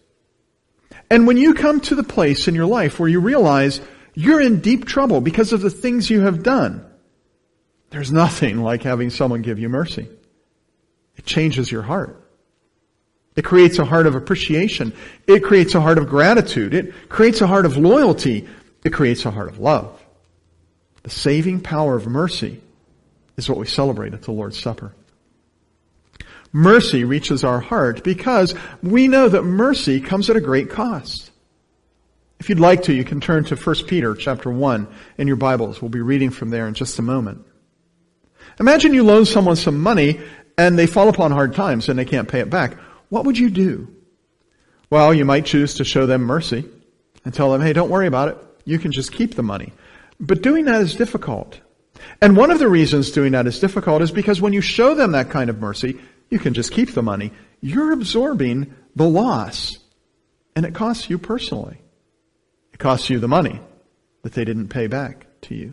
And 1.10 1.26
when 1.26 1.36
you 1.36 1.54
come 1.54 1.80
to 1.82 1.94
the 1.94 2.04
place 2.04 2.48
in 2.48 2.54
your 2.54 2.66
life 2.66 2.98
where 2.98 3.08
you 3.08 3.20
realize 3.20 3.80
you're 4.14 4.40
in 4.40 4.60
deep 4.60 4.84
trouble 4.84 5.20
because 5.20 5.52
of 5.52 5.60
the 5.60 5.70
things 5.70 6.10
you 6.10 6.20
have 6.22 6.42
done, 6.42 6.84
there's 7.90 8.12
nothing 8.12 8.62
like 8.62 8.82
having 8.82 9.10
someone 9.10 9.42
give 9.42 9.58
you 9.58 9.68
mercy. 9.68 10.08
It 11.16 11.26
changes 11.26 11.70
your 11.70 11.82
heart. 11.82 12.18
It 13.34 13.44
creates 13.44 13.78
a 13.78 13.84
heart 13.84 14.06
of 14.06 14.14
appreciation. 14.14 14.92
It 15.26 15.40
creates 15.40 15.74
a 15.74 15.80
heart 15.80 15.98
of 15.98 16.08
gratitude. 16.08 16.74
It 16.74 17.08
creates 17.08 17.40
a 17.40 17.46
heart 17.46 17.64
of 17.64 17.76
loyalty. 17.76 18.48
It 18.84 18.92
creates 18.92 19.24
a 19.24 19.30
heart 19.30 19.48
of 19.48 19.58
love. 19.58 20.02
The 21.02 21.10
saving 21.10 21.60
power 21.60 21.96
of 21.96 22.06
mercy 22.06 22.60
is 23.36 23.48
what 23.48 23.58
we 23.58 23.66
celebrate 23.66 24.14
at 24.14 24.22
the 24.22 24.32
Lord's 24.32 24.60
Supper. 24.60 24.94
Mercy 26.52 27.04
reaches 27.04 27.44
our 27.44 27.60
heart 27.60 28.04
because 28.04 28.54
we 28.82 29.08
know 29.08 29.28
that 29.28 29.42
mercy 29.42 30.00
comes 30.00 30.28
at 30.28 30.36
a 30.36 30.40
great 30.40 30.70
cost. 30.70 31.31
If 32.42 32.48
you'd 32.48 32.58
like 32.58 32.82
to, 32.82 32.92
you 32.92 33.04
can 33.04 33.20
turn 33.20 33.44
to 33.44 33.54
1 33.54 33.86
Peter 33.86 34.16
chapter 34.16 34.50
1 34.50 34.88
in 35.16 35.28
your 35.28 35.36
Bibles. 35.36 35.80
We'll 35.80 35.90
be 35.90 36.00
reading 36.00 36.30
from 36.30 36.50
there 36.50 36.66
in 36.66 36.74
just 36.74 36.98
a 36.98 37.02
moment. 37.02 37.46
Imagine 38.58 38.94
you 38.94 39.04
loan 39.04 39.26
someone 39.26 39.54
some 39.54 39.78
money 39.78 40.20
and 40.58 40.76
they 40.76 40.88
fall 40.88 41.08
upon 41.08 41.30
hard 41.30 41.54
times 41.54 41.88
and 41.88 41.96
they 41.96 42.04
can't 42.04 42.26
pay 42.26 42.40
it 42.40 42.50
back 42.50 42.76
what 43.10 43.26
would 43.26 43.38
you 43.38 43.48
do? 43.48 43.94
Well, 44.90 45.14
you 45.14 45.24
might 45.24 45.46
choose 45.46 45.74
to 45.74 45.84
show 45.84 46.06
them 46.06 46.22
mercy 46.22 46.64
and 47.24 47.32
tell 47.32 47.52
them, 47.52 47.60
hey, 47.60 47.72
don't 47.72 47.90
worry 47.90 48.08
about 48.08 48.30
it. 48.30 48.38
You 48.64 48.80
can 48.80 48.90
just 48.90 49.12
keep 49.12 49.36
the 49.36 49.44
money. 49.44 49.72
But 50.18 50.42
doing 50.42 50.64
that 50.64 50.82
is 50.82 50.96
difficult. 50.96 51.60
And 52.20 52.36
one 52.36 52.50
of 52.50 52.58
the 52.58 52.68
reasons 52.68 53.12
doing 53.12 53.30
that 53.32 53.46
is 53.46 53.60
difficult 53.60 54.02
is 54.02 54.10
because 54.10 54.40
when 54.40 54.52
you 54.52 54.62
show 54.62 54.96
them 54.96 55.12
that 55.12 55.30
kind 55.30 55.48
of 55.48 55.60
mercy, 55.60 56.00
you 56.28 56.40
can 56.40 56.54
just 56.54 56.72
keep 56.72 56.92
the 56.92 57.04
money. 57.04 57.30
You're 57.60 57.92
absorbing 57.92 58.74
the 58.96 59.08
loss. 59.08 59.78
And 60.56 60.66
it 60.66 60.74
costs 60.74 61.08
you 61.08 61.18
personally. 61.18 61.78
Costs 62.82 63.08
you 63.10 63.20
the 63.20 63.28
money 63.28 63.60
that 64.22 64.32
they 64.32 64.44
didn't 64.44 64.66
pay 64.66 64.88
back 64.88 65.26
to 65.42 65.54
you. 65.54 65.72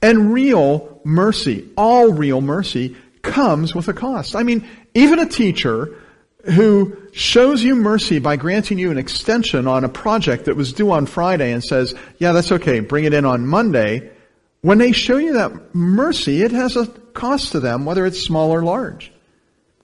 And 0.00 0.32
real 0.32 1.00
mercy, 1.02 1.68
all 1.76 2.12
real 2.12 2.40
mercy, 2.40 2.96
comes 3.22 3.74
with 3.74 3.88
a 3.88 3.92
cost. 3.92 4.36
I 4.36 4.44
mean, 4.44 4.68
even 4.94 5.18
a 5.18 5.26
teacher 5.26 5.96
who 6.44 6.96
shows 7.10 7.64
you 7.64 7.74
mercy 7.74 8.20
by 8.20 8.36
granting 8.36 8.78
you 8.78 8.92
an 8.92 8.98
extension 8.98 9.66
on 9.66 9.82
a 9.82 9.88
project 9.88 10.44
that 10.44 10.54
was 10.54 10.72
due 10.72 10.92
on 10.92 11.06
Friday 11.06 11.50
and 11.50 11.62
says, 11.62 11.92
yeah, 12.18 12.30
that's 12.30 12.52
okay, 12.52 12.78
bring 12.78 13.04
it 13.04 13.12
in 13.12 13.24
on 13.24 13.44
Monday. 13.44 14.12
When 14.60 14.78
they 14.78 14.92
show 14.92 15.16
you 15.16 15.32
that 15.32 15.74
mercy, 15.74 16.42
it 16.42 16.52
has 16.52 16.76
a 16.76 16.86
cost 16.86 17.50
to 17.50 17.58
them, 17.58 17.84
whether 17.84 18.06
it's 18.06 18.20
small 18.20 18.52
or 18.52 18.62
large. 18.62 19.10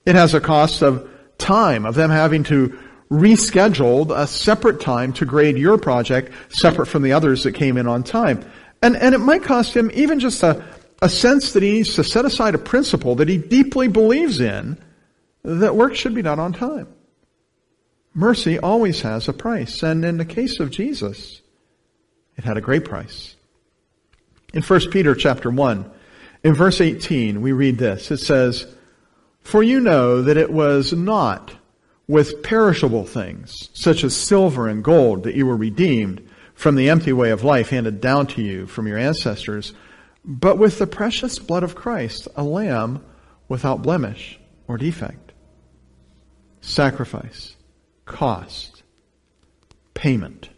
It 0.06 0.14
has 0.14 0.34
a 0.34 0.40
cost 0.40 0.82
of 0.82 1.10
time, 1.36 1.84
of 1.84 1.96
them 1.96 2.10
having 2.10 2.44
to 2.44 2.78
reschedule 3.10 4.16
a 4.16 4.26
separate 4.26 4.80
time 4.80 5.12
to 5.14 5.24
grade 5.24 5.56
your 5.56 5.78
project 5.78 6.32
separate 6.48 6.86
from 6.86 7.02
the 7.02 7.12
others 7.12 7.44
that 7.44 7.52
came 7.52 7.76
in 7.76 7.86
on 7.86 8.02
time. 8.02 8.44
And, 8.82 8.96
and 8.96 9.14
it 9.14 9.18
might 9.18 9.42
cost 9.42 9.74
him 9.74 9.90
even 9.94 10.20
just 10.20 10.42
a, 10.42 10.64
a 11.00 11.08
sense 11.08 11.52
that 11.52 11.62
he 11.62 11.72
needs 11.72 11.94
to 11.94 12.04
set 12.04 12.24
aside 12.24 12.54
a 12.54 12.58
principle 12.58 13.16
that 13.16 13.28
he 13.28 13.38
deeply 13.38 13.88
believes 13.88 14.40
in 14.40 14.78
that 15.42 15.76
work 15.76 15.94
should 15.94 16.14
be 16.14 16.22
done 16.22 16.40
on 16.40 16.52
time. 16.52 16.88
Mercy 18.14 18.58
always 18.58 19.02
has 19.02 19.28
a 19.28 19.32
price, 19.32 19.82
and 19.82 20.04
in 20.04 20.16
the 20.16 20.24
case 20.24 20.58
of 20.58 20.70
Jesus, 20.70 21.42
it 22.36 22.44
had 22.44 22.56
a 22.56 22.62
great 22.62 22.84
price. 22.84 23.36
In 24.54 24.62
1 24.62 24.90
Peter 24.90 25.14
chapter 25.14 25.50
1, 25.50 25.90
in 26.42 26.54
verse 26.54 26.80
18, 26.80 27.42
we 27.42 27.52
read 27.52 27.76
this. 27.76 28.10
It 28.10 28.18
says, 28.18 28.66
For 29.42 29.62
you 29.62 29.80
know 29.80 30.22
that 30.22 30.38
it 30.38 30.50
was 30.50 30.92
not 30.92 31.54
with 32.08 32.42
perishable 32.42 33.04
things, 33.04 33.70
such 33.74 34.04
as 34.04 34.16
silver 34.16 34.68
and 34.68 34.84
gold, 34.84 35.24
that 35.24 35.34
you 35.34 35.46
were 35.46 35.56
redeemed 35.56 36.26
from 36.54 36.76
the 36.76 36.88
empty 36.88 37.12
way 37.12 37.30
of 37.30 37.44
life 37.44 37.68
handed 37.68 38.00
down 38.00 38.26
to 38.26 38.42
you 38.42 38.66
from 38.66 38.86
your 38.86 38.98
ancestors, 38.98 39.74
but 40.24 40.58
with 40.58 40.78
the 40.78 40.86
precious 40.86 41.38
blood 41.38 41.62
of 41.62 41.74
Christ, 41.74 42.28
a 42.36 42.42
lamb 42.42 43.04
without 43.48 43.82
blemish 43.82 44.38
or 44.66 44.78
defect 44.78 45.26
sacrifice, 46.60 47.54
cost, 48.06 48.82
payment, 49.94 50.48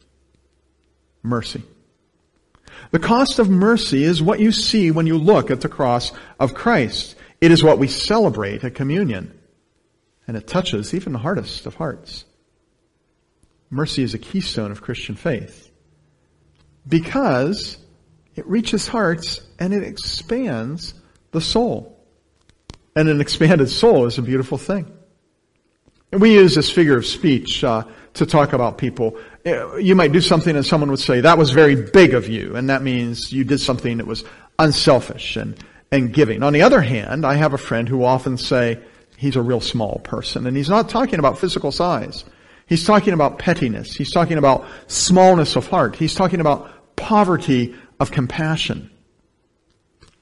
mercy. 1.23 1.63
The 2.93 2.99
cost 2.99 3.39
of 3.39 3.51
mercy 3.51 4.05
is 4.05 4.23
what 4.23 4.41
you 4.41 4.51
see 4.53 4.91
when 4.91 5.07
you 5.07 5.19
look 5.19 5.51
at 5.51 5.61
the 5.61 5.69
cross 5.69 6.13
of 6.41 6.55
Christ. 6.55 7.15
It 7.41 7.51
is 7.51 7.63
what 7.63 7.79
we 7.79 7.89
celebrate 7.89 8.65
at 8.65 8.75
communion. 8.75 9.38
And 10.29 10.37
it 10.37 10.47
touches 10.47 10.95
even 10.95 11.15
the 11.15 11.19
hardest 11.19 11.67
of 11.67 11.75
hearts. 11.75 12.27
Mercy 13.71 14.03
is 14.03 14.15
a 14.15 14.19
keystone 14.19 14.71
of 14.71 14.83
Christian 14.83 15.17
faith 15.17 15.71
because 16.87 17.79
it 18.37 18.47
reaches 18.47 18.87
hearts 18.87 19.41
and 19.59 19.75
it 19.75 19.83
expands 19.83 20.95
the 21.33 21.41
soul. 21.41 21.99
And 22.95 23.09
an 23.09 23.21
expanded 23.21 23.71
soul 23.71 24.07
is 24.07 24.19
a 24.19 24.23
beautiful 24.23 24.59
thing. 24.59 24.93
And 26.13 26.21
we 26.21 26.35
use 26.35 26.55
this 26.55 26.71
figure 26.71 26.97
of 26.97 27.07
speech 27.07 27.65
uh, 27.65 27.85
to 28.15 28.27
talk 28.27 28.53
about 28.53 28.79
people. 28.79 29.19
Uh, 29.45 29.77
you 29.77 29.95
might 29.95 30.13
do 30.13 30.21
something 30.21 30.57
and 30.57 30.65
someone 30.65 30.91
would 30.91 31.01
say, 31.01 31.21
that 31.21 31.37
was 31.37 31.51
very 31.51 31.75
big 31.75 32.15
of 32.15 32.29
you. 32.29 32.57
And 32.57 32.71
that 32.71 32.83
means 32.83 33.33
you 33.33 33.45
did 33.45 33.61
something 33.61 33.99
that 33.99 34.07
was 34.07 34.25
unselfish 34.59 35.37
and, 35.37 35.57
and 35.91 36.13
giving. 36.13 36.43
On 36.43 36.53
the 36.53 36.63
other 36.63 36.81
hand, 36.81 37.27
I 37.27 37.35
have 37.35 37.53
a 37.53 37.59
friend 37.59 37.89
who 37.89 38.05
often 38.05 38.37
say, 38.39 38.81
he's 39.19 39.35
a 39.35 39.43
real 39.43 39.61
small 39.61 40.01
person. 40.05 40.47
And 40.47 40.57
he's 40.57 40.69
not 40.69 40.89
talking 40.89 41.19
about 41.19 41.39
physical 41.39 41.73
size. 41.73 42.25
He's 42.67 42.85
talking 42.85 43.15
about 43.15 43.41
pettiness. 43.41 43.95
He's 43.95 44.13
talking 44.13 44.39
about 44.39 44.65
smallness 44.87 45.57
of 45.57 45.67
heart. 45.67 45.97
He's 45.97 46.15
talking 46.15 46.39
about 46.41 46.71
poverty 46.95 47.75
of 47.99 48.13
compassion. 48.13 48.91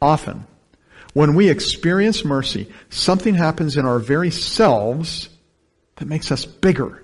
Often, 0.01 0.47
when 1.13 1.35
we 1.35 1.51
experience 1.51 2.25
mercy, 2.25 2.73
something 2.89 3.35
happens 3.35 3.77
in 3.77 3.85
our 3.85 3.99
very 3.99 4.31
selves 4.31 5.29
that 5.97 6.07
makes 6.07 6.33
us 6.33 6.47
bigger. 6.47 7.03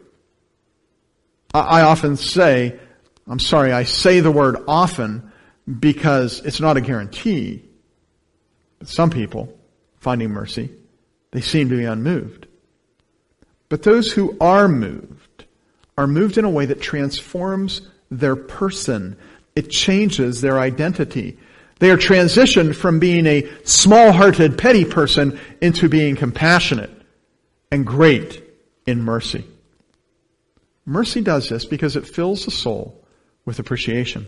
I 1.53 1.83
often 1.83 2.17
say, 2.17 2.79
I'm 3.27 3.39
sorry, 3.39 3.73
I 3.73 3.85
say 3.85 4.21
the 4.21 4.31
word 4.31 4.57
often 4.67 5.31
because 5.67 6.41
it's 6.41 6.61
not 6.61 6.79
a 6.79 6.81
guarantee. 6.81 7.65
But 8.79 8.89
some 8.89 9.11
people, 9.11 9.59
finding 9.99 10.31
mercy, 10.31 10.71
they 11.33 11.41
seem 11.41 11.69
to 11.71 11.77
be 11.77 11.85
unmoved. 11.85 12.47
But 13.69 13.83
those 13.83 14.13
who 14.13 14.37
are 14.41 14.69
moved 14.69 15.45
are 15.99 16.07
moved 16.07 16.39
in 16.39 16.45
a 16.45 16.51
way 16.51 16.67
that 16.67 16.81
transforms 16.81 17.83
their 18.11 18.37
person. 18.37 19.17
It 19.57 19.71
changes 19.71 20.41
their 20.41 20.59
identity. 20.59 21.39
They 21.79 21.91
are 21.91 21.97
transitioned 21.97 22.77
from 22.77 22.99
being 22.99 23.27
a 23.27 23.49
small-hearted, 23.65 24.57
petty 24.57 24.85
person 24.85 25.39
into 25.61 25.89
being 25.89 26.17
compassionate 26.17 26.91
and 27.71 27.87
great 27.87 28.43
in 28.87 29.03
mercy. 29.03 29.45
Mercy 30.85 31.23
does 31.23 31.49
this 31.49 31.65
because 31.65 31.97
it 31.97 32.07
fills 32.07 32.45
the 32.45 32.51
soul 32.51 33.03
with 33.45 33.59
appreciation. 33.59 34.27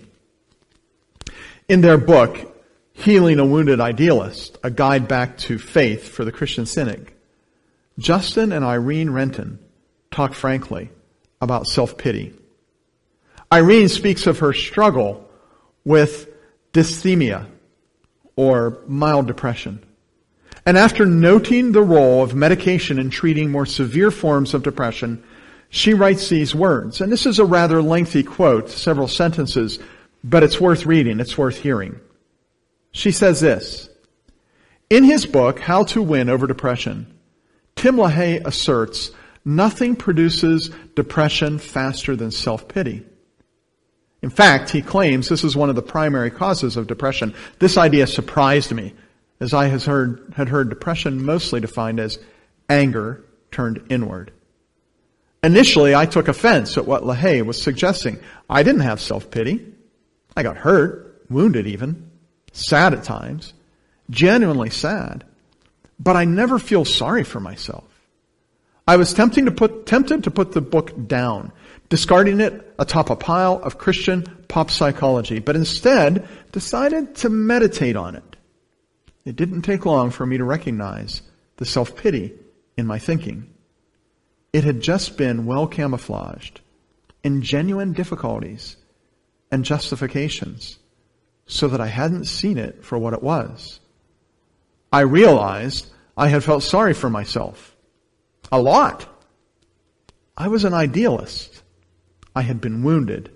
In 1.69 1.81
their 1.81 1.99
book, 1.99 2.54
Healing 2.95 3.39
a 3.39 3.45
Wounded 3.45 3.81
Idealist, 3.81 4.57
a 4.63 4.71
guide 4.71 5.09
back 5.09 5.37
to 5.39 5.59
faith 5.59 6.09
for 6.09 6.25
the 6.25 6.33
Christian 6.33 6.65
cynic, 6.65 7.15
Justin 7.99 8.51
and 8.53 8.65
Irene 8.65 9.11
Renton 9.11 9.59
talk 10.11 10.33
frankly 10.33 10.91
about 11.41 11.67
self-pity. 11.67 12.33
Irene 13.53 13.89
speaks 13.89 14.27
of 14.27 14.39
her 14.39 14.53
struggle 14.53 15.29
with 15.85 16.29
dysthymia 16.73 17.47
or 18.37 18.79
mild 18.87 19.27
depression. 19.27 19.85
And 20.65 20.79
after 20.79 21.05
noting 21.05 21.73
the 21.73 21.83
role 21.83 22.23
of 22.23 22.35
medication 22.35 22.99
in 22.99 23.11
treating 23.11 23.51
more 23.51 23.67
severe 23.67 24.11
forms 24.11 24.55
of 24.55 24.63
depression, 24.63 25.23
she 25.69 25.95
writes 25.95 26.29
these 26.29 26.55
words. 26.55 27.01
And 27.01 27.13
this 27.13 27.27
is 27.27 27.39
a 27.39 27.45
rather 27.45 27.83
lengthy 27.83 28.23
quote, 28.23 28.71
several 28.71 29.09
sentences, 29.09 29.79
but 30.23 30.43
it's 30.43 30.61
worth 30.61 30.87
reading. 30.87 31.21
It's 31.21 31.37
worth 31.37 31.59
hearing. 31.59 32.01
She 32.95 33.11
says 33.11 33.41
this. 33.41 33.91
In 34.89 35.03
his 35.03 35.27
book, 35.27 35.59
How 35.59 35.83
to 35.85 36.01
Win 36.01 36.29
Over 36.29 36.47
Depression, 36.47 37.13
Tim 37.75 37.97
LaHaye 37.97 38.47
asserts 38.47 39.11
nothing 39.45 39.97
produces 39.97 40.71
depression 40.95 41.59
faster 41.59 42.15
than 42.15 42.31
self-pity. 42.31 43.05
In 44.23 44.31
fact, 44.31 44.71
he 44.71 44.81
claims 44.81 45.29
this 45.29 45.43
is 45.43 45.57
one 45.57 45.69
of 45.69 45.77
the 45.77 45.83
primary 45.83 46.31
causes 46.31 46.77
of 46.77 46.87
depression. 46.87 47.35
This 47.59 47.77
idea 47.77 48.07
surprised 48.07 48.73
me 48.73 48.95
as 49.41 49.53
I 49.53 49.67
has 49.67 49.85
heard, 49.85 50.33
had 50.37 50.49
heard 50.49 50.71
depression 50.71 51.23
mostly 51.23 51.61
defined 51.61 51.99
as 51.99 52.21
anger 52.69 53.25
turned 53.51 53.85
inward. 53.91 54.33
Initially, 55.43 55.97
I 55.97 56.07
took 56.07 56.29
offense 56.29 56.79
at 56.79 56.87
what 56.87 57.03
LaHaye 57.03 57.45
was 57.45 57.61
suggesting. 57.61 58.21
I 58.49 58.63
didn't 58.63 58.83
have 58.83 59.01
self-pity. 59.01 59.67
I 60.37 60.45
got 60.45 60.57
hurt, 60.57 61.25
wounded 61.29 61.67
even, 61.67 62.04
sad 62.55 62.95
at 62.95 63.03
times, 63.03 63.53
genuinely 64.09 64.71
sad, 64.71 65.25
but 65.99 66.17
I 66.17 66.25
never 66.25 66.59
feel 66.59 66.85
sorry 66.85 67.25
for 67.25 67.41
myself. 67.41 67.85
I 68.87 68.97
was 68.97 69.13
tempting 69.13 69.47
to 69.47 69.51
put, 69.51 69.87
tempted 69.87 70.25
to 70.25 70.31
put 70.31 70.53
the 70.53 70.61
book 70.61 70.93
down, 71.07 71.53
discarding 71.89 72.41
it 72.41 72.75
atop 72.79 73.11
a 73.11 73.17
pile 73.17 73.61
of 73.63 73.79
Christian 73.79 74.23
pop 74.49 74.71
psychology, 74.71 75.41
but 75.41 75.57
instead 75.57 76.29
decided 76.53 77.17
to 77.17 77.29
meditate 77.29 77.97
on 77.97 78.15
it. 78.15 78.37
It 79.25 79.37
didn't 79.37 79.63
take 79.63 79.85
long 79.85 80.11
for 80.11 80.25
me 80.25 80.39
to 80.39 80.45
recognize 80.45 81.23
the 81.57 81.65
self-pity 81.65 82.35
in 82.77 82.87
my 82.87 82.99
thinking. 82.99 83.51
It 84.53 84.65
had 84.65 84.81
just 84.81 85.17
been 85.17 85.47
well 85.47 85.67
camouflaged 85.67 86.61
in 87.25 87.43
genuine 87.43 87.95
difficulties 87.95 88.77
and 89.51 89.65
justifications 89.65 90.79
so 91.47 91.69
that 91.69 91.81
I 91.81 91.87
hadn't 91.87 92.25
seen 92.27 92.59
it 92.59 92.85
for 92.85 92.99
what 92.99 93.13
it 93.13 93.23
was. 93.23 93.81
I 94.93 95.01
realized 95.01 95.91
I 96.17 96.29
had 96.29 96.45
felt 96.45 96.63
sorry 96.63 96.95
for 96.95 97.11
myself. 97.11 97.75
A 98.53 98.61
lot. 98.61 99.07
I 100.37 100.49
was 100.49 100.65
an 100.65 100.75
idealist. 100.75 101.63
I 102.35 102.43
had 102.43 102.61
been 102.61 102.83
wounded. 102.83 103.31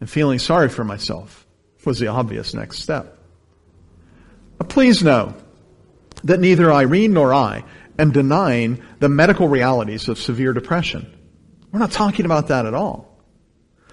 And 0.00 0.10
feeling 0.10 0.38
sorry 0.38 0.68
for 0.68 0.84
myself 0.84 1.46
was 1.84 1.98
the 1.98 2.08
obvious 2.08 2.54
next 2.54 2.78
step. 2.78 3.18
Please 4.68 5.02
know 5.02 5.34
that 6.24 6.40
neither 6.40 6.72
Irene 6.72 7.12
nor 7.12 7.34
I 7.34 7.64
am 7.98 8.12
denying 8.12 8.82
the 9.00 9.08
medical 9.08 9.48
realities 9.48 10.08
of 10.08 10.18
severe 10.18 10.52
depression. 10.52 11.12
We're 11.70 11.80
not 11.80 11.90
talking 11.92 12.24
about 12.24 12.48
that 12.48 12.66
at 12.66 12.74
all. 12.74 13.18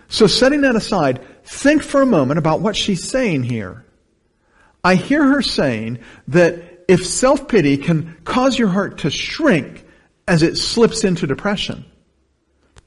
So 0.08 0.28
setting 0.28 0.62
that 0.62 0.76
aside, 0.76 1.26
think 1.44 1.84
for 1.84 2.02
a 2.02 2.06
moment 2.06 2.38
about 2.38 2.62
what 2.62 2.76
she's 2.76 3.08
saying 3.08 3.44
here. 3.44 3.86
I 4.84 4.96
hear 4.96 5.24
her 5.24 5.42
saying 5.42 6.00
that 6.30 6.86
if 6.88 7.06
self-pity 7.06 7.78
can 7.78 8.18
cause 8.24 8.58
your 8.58 8.70
heart 8.70 9.00
to 9.00 9.12
shrink 9.12 9.86
as 10.28 10.42
it 10.44 10.58
slips 10.58 11.04
into 11.04 11.28
depression, 11.28 11.86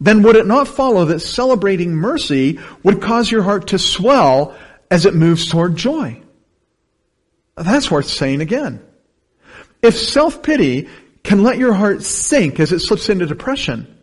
then 0.01 0.23
would 0.23 0.37
it 0.37 0.47
not 0.47 0.67
follow 0.67 1.05
that 1.07 1.21
celebrating 1.21 1.95
mercy 1.95 2.59
would 2.83 3.01
cause 3.01 3.31
your 3.31 3.43
heart 3.43 3.69
to 3.69 3.79
swell 3.79 4.57
as 4.91 5.07
it 5.07 5.15
moves 5.15 5.49
toward 5.49 5.77
joy? 5.77 6.21
That's 7.57 7.91
worth 7.91 8.09
saying 8.09 8.41
again. 8.41 8.83
If 9.83 9.97
self-pity 9.97 10.89
can 11.23 11.43
let 11.43 11.59
your 11.59 11.73
heart 11.73 12.03
sink 12.03 12.59
as 12.59 12.73
it 12.73 12.81
slips 12.81 13.09
into 13.09 13.27
depression, 13.27 13.99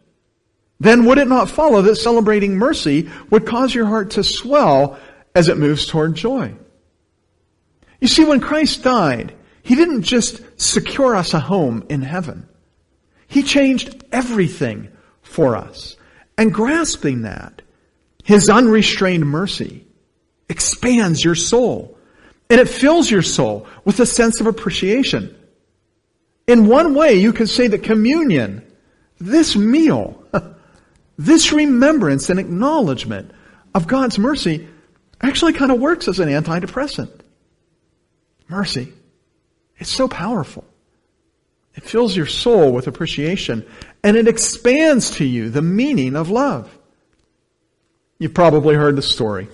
then 0.79 1.05
would 1.05 1.17
it 1.17 1.27
not 1.27 1.49
follow 1.49 1.81
that 1.81 1.95
celebrating 1.95 2.55
mercy 2.55 3.09
would 3.29 3.45
cause 3.45 3.73
your 3.73 3.85
heart 3.85 4.11
to 4.11 4.23
swell 4.23 4.97
as 5.35 5.49
it 5.49 5.57
moves 5.57 5.85
toward 5.85 6.15
joy? 6.15 6.53
You 7.99 8.07
see, 8.07 8.23
when 8.23 8.39
Christ 8.39 8.83
died, 8.83 9.33
He 9.61 9.75
didn't 9.75 10.03
just 10.03 10.41
secure 10.59 11.15
us 11.15 11.33
a 11.33 11.39
home 11.39 11.85
in 11.89 12.01
heaven. 12.01 12.47
He 13.27 13.43
changed 13.43 14.03
everything 14.11 14.89
for 15.21 15.55
us. 15.55 15.97
And 16.37 16.53
grasping 16.53 17.23
that, 17.23 17.61
His 18.23 18.49
unrestrained 18.49 19.25
mercy 19.25 19.85
expands 20.47 21.23
your 21.23 21.35
soul. 21.35 21.97
And 22.49 22.59
it 22.59 22.69
fills 22.69 23.11
your 23.11 23.21
soul 23.21 23.67
with 23.83 23.99
a 23.99 24.05
sense 24.05 24.39
of 24.39 24.47
appreciation. 24.47 25.35
In 26.47 26.67
one 26.67 26.95
way, 26.95 27.15
you 27.15 27.31
could 27.31 27.49
say 27.49 27.67
that 27.67 27.83
communion, 27.83 28.65
this 29.19 29.55
meal, 29.55 30.23
this 31.19 31.51
remembrance 31.51 32.29
and 32.29 32.39
acknowledgement 32.39 33.31
of 33.75 33.87
God's 33.87 34.17
mercy 34.17 34.69
actually 35.19 35.51
kind 35.51 35.69
of 35.69 35.77
works 35.77 36.07
as 36.07 36.19
an 36.19 36.29
antidepressant. 36.29 37.11
Mercy. 38.47 38.93
It's 39.77 39.89
so 39.89 40.07
powerful. 40.07 40.63
It 41.75 41.83
fills 41.83 42.15
your 42.15 42.25
soul 42.25 42.71
with 42.71 42.87
appreciation 42.87 43.65
and 44.01 44.15
it 44.15 44.29
expands 44.29 45.11
to 45.17 45.25
you 45.25 45.49
the 45.49 45.61
meaning 45.61 46.15
of 46.15 46.29
love. 46.29 46.75
You've 48.17 48.33
probably 48.33 48.75
heard 48.75 48.95
the 48.95 49.01
story 49.01 49.49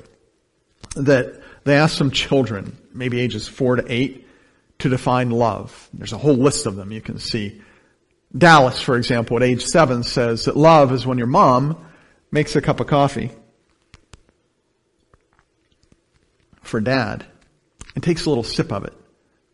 that 0.95 1.41
they 1.63 1.75
asked 1.77 1.98
some 1.98 2.12
children, 2.12 2.77
maybe 2.93 3.19
ages 3.19 3.48
four 3.48 3.77
to 3.77 3.91
eight, 3.91 4.27
to 4.79 4.89
define 4.89 5.31
love. 5.31 5.89
There's 5.93 6.13
a 6.13 6.17
whole 6.19 6.36
list 6.36 6.67
of 6.67 6.75
them 6.75 6.91
you 6.91 7.01
can 7.01 7.17
see. 7.17 7.60
Dallas, 8.38 8.82
for 8.82 8.98
example, 8.98 9.38
at 9.38 9.44
age 9.44 9.65
seven 9.65 10.03
says 10.03 10.46
that 10.46 10.58
love 10.58 10.91
is 10.91 11.05
when 11.05 11.17
your 11.17 11.27
mom 11.27 11.86
makes 12.32 12.55
a 12.55 12.62
cup 12.62 12.79
of 12.79 12.88
coffee 12.88 13.32
for 16.62 16.82
dad 16.82 17.25
and 17.94 18.03
takes 18.03 18.25
a 18.25 18.29
little 18.29 18.44
sip 18.44 18.72
of 18.72 18.84
it 18.86 18.94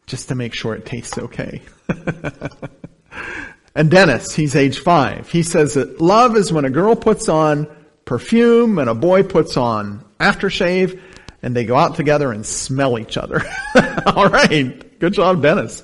just 0.08 0.30
to 0.30 0.36
make 0.36 0.54
sure 0.54 0.74
it 0.74 0.86
tastes 0.86 1.18
okay. 1.18 1.62
and 3.75 3.92
Dennis, 3.92 4.34
he's 4.34 4.56
age 4.56 4.80
five. 4.80 5.30
He 5.30 5.44
says 5.44 5.75
that 5.75 6.01
love 6.01 6.36
is 6.36 6.51
when 6.51 6.66
a 6.66 6.70
girl 6.70 6.96
puts 6.96 7.30
on 7.30 7.68
perfume 8.06 8.80
and 8.80 8.90
a 8.90 8.96
boy 8.96 9.24
puts 9.24 9.58
on 9.58 10.04
aftershave 10.20 11.00
and 11.42 11.56
they 11.56 11.66
go 11.66 11.75
out 11.75 11.96
together 11.96 12.32
and 12.32 12.46
smell 12.46 13.00
each 13.00 13.18
other. 13.18 13.42
All 14.06 14.30
right. 14.30 15.00
Good 15.00 15.13
job, 15.13 15.42
Dennis. 15.42 15.84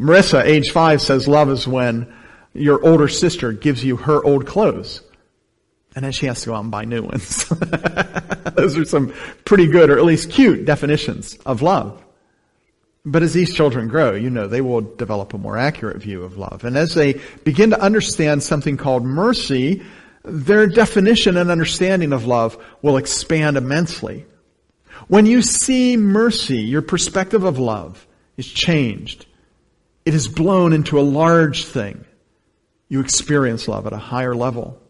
Marissa, 0.00 0.44
age 0.44 0.70
five, 0.70 1.02
says 1.02 1.26
love 1.26 1.50
is 1.50 1.66
when 1.66 2.12
your 2.54 2.84
older 2.84 3.08
sister 3.08 3.52
gives 3.52 3.84
you 3.84 3.96
her 3.96 4.22
old 4.22 4.46
clothes. 4.46 5.02
And 5.96 6.04
then 6.04 6.12
she 6.12 6.26
has 6.26 6.42
to 6.42 6.46
go 6.46 6.54
out 6.54 6.62
and 6.62 6.70
buy 6.70 6.84
new 6.84 7.02
ones. 7.02 7.48
Those 8.56 8.78
are 8.78 8.84
some 8.84 9.12
pretty 9.44 9.66
good 9.66 9.90
or 9.90 9.98
at 9.98 10.04
least 10.04 10.30
cute 10.30 10.64
definitions 10.64 11.36
of 11.46 11.62
love. 11.62 12.04
But 13.04 13.22
as 13.22 13.32
these 13.32 13.54
children 13.54 13.88
grow, 13.88 14.14
you 14.14 14.28
know, 14.28 14.48
they 14.48 14.60
will 14.60 14.82
develop 14.82 15.32
a 15.32 15.38
more 15.38 15.56
accurate 15.56 15.96
view 15.96 16.24
of 16.24 16.36
love. 16.36 16.64
And 16.64 16.76
as 16.76 16.94
they 16.94 17.20
begin 17.42 17.70
to 17.70 17.80
understand 17.80 18.42
something 18.42 18.76
called 18.76 19.04
mercy, 19.04 19.82
their 20.24 20.66
definition 20.66 21.36
and 21.36 21.50
understanding 21.50 22.12
of 22.12 22.26
love 22.26 22.62
will 22.82 22.96
expand 22.96 23.56
immensely. 23.56 24.26
When 25.06 25.26
you 25.26 25.42
see 25.42 25.96
mercy, 25.96 26.58
your 26.58 26.82
perspective 26.82 27.44
of 27.44 27.58
love 27.58 28.06
is 28.36 28.46
changed. 28.46 29.26
It 30.08 30.14
is 30.14 30.26
blown 30.26 30.72
into 30.72 30.98
a 30.98 31.02
large 31.02 31.66
thing. 31.66 32.06
You 32.88 33.00
experience 33.00 33.68
love 33.68 33.86
at 33.86 33.92
a 33.92 33.98
higher 33.98 34.34
level. 34.34 34.80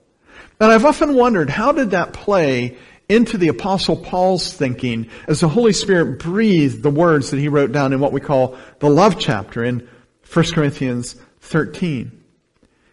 And 0.61 0.71
I've 0.71 0.85
often 0.85 1.17
wondered, 1.17 1.51
how 1.51 1.73
did 1.73 1.91
that 1.91 2.13
play 2.13 2.79
into 3.09 3.37
the 3.37 3.49
apostle 3.49 3.97
Paul's 3.97 4.53
thinking 4.53 5.11
as 5.27 5.41
the 5.41 5.49
Holy 5.49 5.73
Spirit 5.73 6.21
breathed 6.21 6.85
the 6.85 6.91
words 6.91 7.33
that 7.33 7.41
he 7.41 7.49
wrote 7.49 7.73
down 7.73 7.93
in 7.93 7.99
what 7.99 8.13
we 8.13 8.21
call 8.21 8.57
the 8.79 8.89
love 8.89 9.19
chapter 9.19 9.65
in 9.65 9.89
1 10.33 10.45
Corinthians 10.53 11.17
13? 11.41 12.13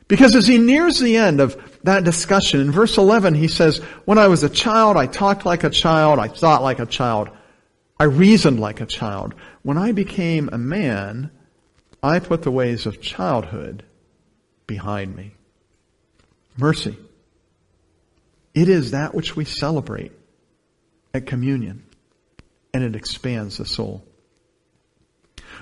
Because 0.07 0.35
as 0.35 0.47
he 0.47 0.57
nears 0.57 0.97
the 0.97 1.17
end 1.17 1.41
of 1.41 1.79
that 1.83 2.05
discussion, 2.05 2.59
in 2.59 2.71
verse 2.71 2.97
11 2.97 3.35
he 3.35 3.47
says, 3.47 3.77
When 4.05 4.17
I 4.17 4.29
was 4.29 4.41
a 4.41 4.49
child, 4.49 4.97
I 4.97 5.05
talked 5.05 5.45
like 5.45 5.63
a 5.63 5.69
child, 5.69 6.17
I 6.17 6.29
thought 6.29 6.63
like 6.63 6.79
a 6.79 6.87
child, 6.87 7.29
I 7.99 8.05
reasoned 8.05 8.59
like 8.59 8.81
a 8.81 8.87
child. 8.87 9.35
When 9.61 9.77
I 9.77 9.91
became 9.91 10.49
a 10.51 10.57
man, 10.57 11.29
I 12.05 12.19
put 12.19 12.43
the 12.43 12.51
ways 12.51 12.85
of 12.85 13.01
childhood 13.01 13.83
behind 14.67 15.15
me. 15.15 15.33
Mercy. 16.55 16.95
It 18.53 18.69
is 18.69 18.91
that 18.91 19.15
which 19.15 19.35
we 19.35 19.43
celebrate 19.43 20.11
at 21.15 21.25
communion, 21.25 21.83
and 22.75 22.83
it 22.83 22.95
expands 22.95 23.57
the 23.57 23.65
soul. 23.65 24.05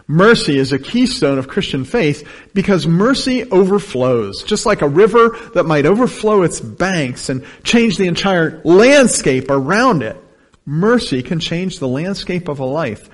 Mercy 0.06 0.58
is 0.58 0.74
a 0.74 0.80
keystone 0.80 1.38
of 1.38 1.48
Christian 1.48 1.86
faith 1.86 2.28
because 2.54 2.86
mercy 2.86 3.50
overflows. 3.50 4.44
Just 4.44 4.66
like 4.66 4.82
a 4.82 4.88
river 4.90 5.38
that 5.54 5.64
might 5.64 5.86
overflow 5.86 6.42
its 6.42 6.60
banks 6.60 7.30
and 7.30 7.46
change 7.64 7.96
the 7.96 8.08
entire 8.08 8.62
landscape 8.66 9.50
around 9.50 10.04
it, 10.04 10.18
mercy 10.66 11.24
can 11.24 11.40
change 11.40 11.80
the 11.80 11.88
landscape 11.88 12.50
of 12.50 12.60
a 12.60 12.66
life 12.66 13.10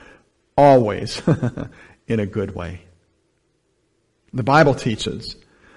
always 0.58 1.22
in 2.08 2.20
a 2.20 2.26
good 2.26 2.56
way. 2.56 2.86
The 4.34 4.44
Bible 4.44 4.76
teaches 4.76 5.36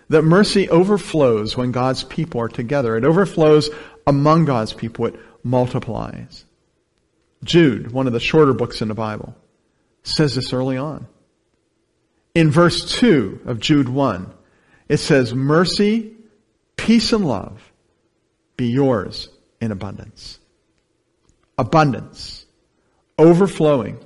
that 0.09 0.23
mercy 0.23 0.69
overflows 0.69 1.57
when 1.57 1.73
God's 1.73 2.05
people 2.05 2.41
are 2.41 2.49
together. 2.49 2.97
It 2.97 3.05
overflows 3.05 3.71
among 4.07 4.45
God's 4.45 4.73
people. 4.73 5.07
It 5.07 5.17
multiplies. 5.43 6.45
Jude, 7.45 7.93
one 7.93 8.07
of 8.07 8.13
the 8.13 8.21
shorter 8.21 8.53
books 8.53 8.83
in 8.83 8.89
the 8.89 8.95
Bible, 8.95 9.35
says 10.03 10.35
this 10.35 10.53
early 10.53 10.77
on. 10.77 11.07
In 12.35 12.51
verse 12.51 12.99
2 12.99 13.43
of 13.47 13.61
Jude 13.61 13.89
1, 13.89 14.33
it 14.89 14.99
says, 14.99 15.35
Mercy, 15.35 16.13
peace, 16.77 17.13
and 17.13 17.27
love 17.27 17.73
be 18.57 18.67
yours 18.67 19.29
in 19.61 19.73
abundance. 19.73 20.39
Abundance. 21.59 22.47
Overflowing. 23.19 23.99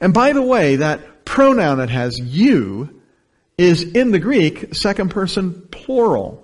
And 0.00 0.12
by 0.12 0.32
the 0.32 0.42
way, 0.42 0.76
that 0.76 1.24
pronoun 1.24 1.78
that 1.78 1.90
has 1.90 2.18
you 2.18 3.02
is 3.56 3.82
in 3.82 4.10
the 4.10 4.18
Greek 4.18 4.74
second 4.74 5.10
person 5.10 5.68
plural. 5.70 6.42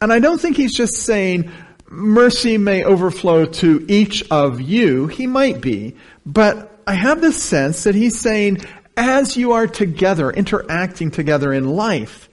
And 0.00 0.12
I 0.12 0.18
don't 0.18 0.40
think 0.40 0.56
he's 0.56 0.74
just 0.74 0.96
saying 0.96 1.50
mercy 1.88 2.58
may 2.58 2.84
overflow 2.84 3.44
to 3.44 3.84
each 3.88 4.24
of 4.30 4.60
you. 4.60 5.06
He 5.06 5.26
might 5.26 5.60
be. 5.60 5.96
But 6.26 6.80
I 6.86 6.94
have 6.94 7.20
this 7.20 7.40
sense 7.40 7.84
that 7.84 7.94
he's 7.94 8.18
saying, 8.18 8.64
as 8.96 9.36
you 9.36 9.52
are 9.52 9.66
together, 9.66 10.30
interacting 10.30 11.10
together 11.10 11.52
in 11.52 11.68
life, 11.68 12.28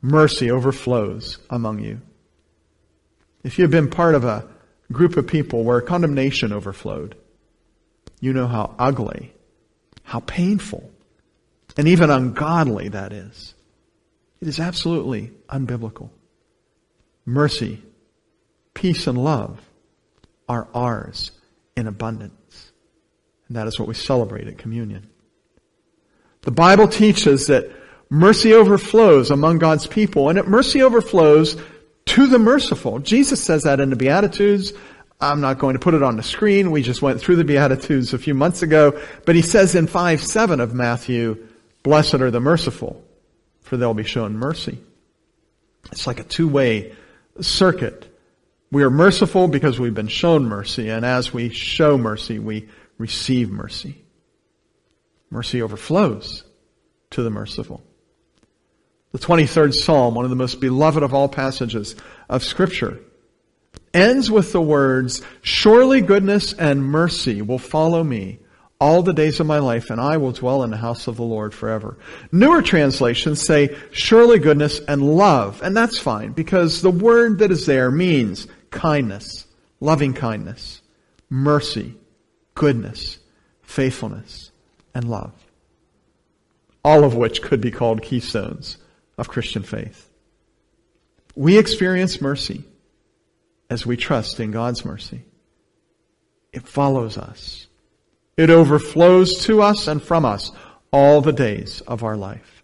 mercy 0.00 0.50
overflows 0.50 1.38
among 1.50 1.80
you. 1.80 2.00
If 3.42 3.58
you've 3.58 3.70
been 3.70 3.90
part 3.90 4.14
of 4.14 4.24
a 4.24 4.46
group 4.92 5.16
of 5.16 5.26
people 5.26 5.64
where 5.64 5.80
condemnation 5.80 6.52
overflowed, 6.52 7.16
you 8.20 8.32
know 8.32 8.46
how 8.46 8.74
ugly, 8.78 9.32
how 10.02 10.20
painful, 10.20 10.90
and 11.80 11.88
even 11.88 12.10
ungodly 12.10 12.88
that 12.88 13.10
is. 13.10 13.54
It 14.42 14.48
is 14.48 14.60
absolutely 14.60 15.32
unbiblical. 15.48 16.10
Mercy, 17.24 17.82
peace, 18.74 19.06
and 19.06 19.16
love 19.16 19.58
are 20.46 20.68
ours 20.74 21.30
in 21.78 21.86
abundance. 21.86 22.72
And 23.48 23.56
that 23.56 23.66
is 23.66 23.78
what 23.78 23.88
we 23.88 23.94
celebrate 23.94 24.46
at 24.46 24.58
communion. 24.58 25.08
The 26.42 26.50
Bible 26.50 26.86
teaches 26.86 27.46
that 27.46 27.72
mercy 28.10 28.52
overflows 28.52 29.30
among 29.30 29.58
God's 29.58 29.86
people, 29.86 30.28
and 30.28 30.38
it 30.38 30.46
mercy 30.46 30.82
overflows 30.82 31.56
to 32.04 32.26
the 32.26 32.38
merciful. 32.38 32.98
Jesus 32.98 33.42
says 33.42 33.62
that 33.62 33.80
in 33.80 33.88
the 33.88 33.96
Beatitudes. 33.96 34.74
I'm 35.18 35.40
not 35.40 35.58
going 35.58 35.76
to 35.76 35.80
put 35.80 35.94
it 35.94 36.02
on 36.02 36.18
the 36.18 36.22
screen. 36.22 36.72
We 36.72 36.82
just 36.82 37.00
went 37.00 37.22
through 37.22 37.36
the 37.36 37.44
Beatitudes 37.44 38.12
a 38.12 38.18
few 38.18 38.34
months 38.34 38.60
ago. 38.60 39.00
But 39.24 39.34
he 39.34 39.40
says 39.40 39.74
in 39.74 39.86
5 39.86 40.20
7 40.20 40.60
of 40.60 40.74
Matthew, 40.74 41.46
Blessed 41.82 42.14
are 42.14 42.30
the 42.30 42.40
merciful, 42.40 43.02
for 43.62 43.76
they'll 43.76 43.94
be 43.94 44.04
shown 44.04 44.36
mercy. 44.36 44.78
It's 45.90 46.06
like 46.06 46.20
a 46.20 46.24
two 46.24 46.48
way 46.48 46.94
circuit. 47.40 48.06
We 48.70 48.82
are 48.82 48.90
merciful 48.90 49.48
because 49.48 49.80
we've 49.80 49.94
been 49.94 50.08
shown 50.08 50.44
mercy, 50.44 50.90
and 50.90 51.04
as 51.04 51.32
we 51.32 51.48
show 51.48 51.98
mercy, 51.98 52.38
we 52.38 52.68
receive 52.98 53.50
mercy. 53.50 54.04
Mercy 55.30 55.62
overflows 55.62 56.44
to 57.10 57.22
the 57.22 57.30
merciful. 57.30 57.82
The 59.12 59.18
23rd 59.18 59.74
Psalm, 59.74 60.14
one 60.14 60.24
of 60.24 60.30
the 60.30 60.36
most 60.36 60.60
beloved 60.60 61.02
of 61.02 61.14
all 61.14 61.28
passages 61.28 61.96
of 62.28 62.44
Scripture, 62.44 63.00
ends 63.92 64.30
with 64.30 64.52
the 64.52 64.60
words, 64.60 65.22
Surely 65.42 66.00
goodness 66.00 66.52
and 66.52 66.84
mercy 66.84 67.42
will 67.42 67.58
follow 67.58 68.04
me 68.04 68.38
all 68.80 69.02
the 69.02 69.12
days 69.12 69.40
of 69.40 69.46
my 69.46 69.58
life, 69.58 69.90
and 69.90 70.00
I 70.00 70.16
will 70.16 70.32
dwell 70.32 70.62
in 70.62 70.70
the 70.70 70.76
house 70.78 71.06
of 71.06 71.16
the 71.16 71.22
Lord 71.22 71.52
forever. 71.52 71.98
Newer 72.32 72.62
translations 72.62 73.42
say, 73.42 73.76
surely 73.92 74.38
goodness 74.38 74.80
and 74.80 75.02
love. 75.02 75.60
And 75.62 75.76
that's 75.76 75.98
fine, 75.98 76.32
because 76.32 76.80
the 76.80 76.90
word 76.90 77.40
that 77.40 77.50
is 77.50 77.66
there 77.66 77.90
means 77.90 78.46
kindness, 78.70 79.46
loving 79.80 80.14
kindness, 80.14 80.80
mercy, 81.28 81.94
goodness, 82.54 83.18
faithfulness, 83.62 84.50
and 84.94 85.08
love. 85.08 85.34
All 86.82 87.04
of 87.04 87.14
which 87.14 87.42
could 87.42 87.60
be 87.60 87.70
called 87.70 88.02
keystones 88.02 88.78
of 89.18 89.28
Christian 89.28 89.62
faith. 89.62 90.08
We 91.36 91.58
experience 91.58 92.22
mercy 92.22 92.64
as 93.68 93.84
we 93.84 93.98
trust 93.98 94.40
in 94.40 94.50
God's 94.50 94.84
mercy. 94.86 95.24
It 96.52 96.66
follows 96.66 97.18
us. 97.18 97.66
It 98.36 98.50
overflows 98.50 99.44
to 99.44 99.62
us 99.62 99.86
and 99.88 100.02
from 100.02 100.24
us 100.24 100.52
all 100.92 101.20
the 101.20 101.32
days 101.32 101.80
of 101.82 102.04
our 102.04 102.16
life. 102.16 102.62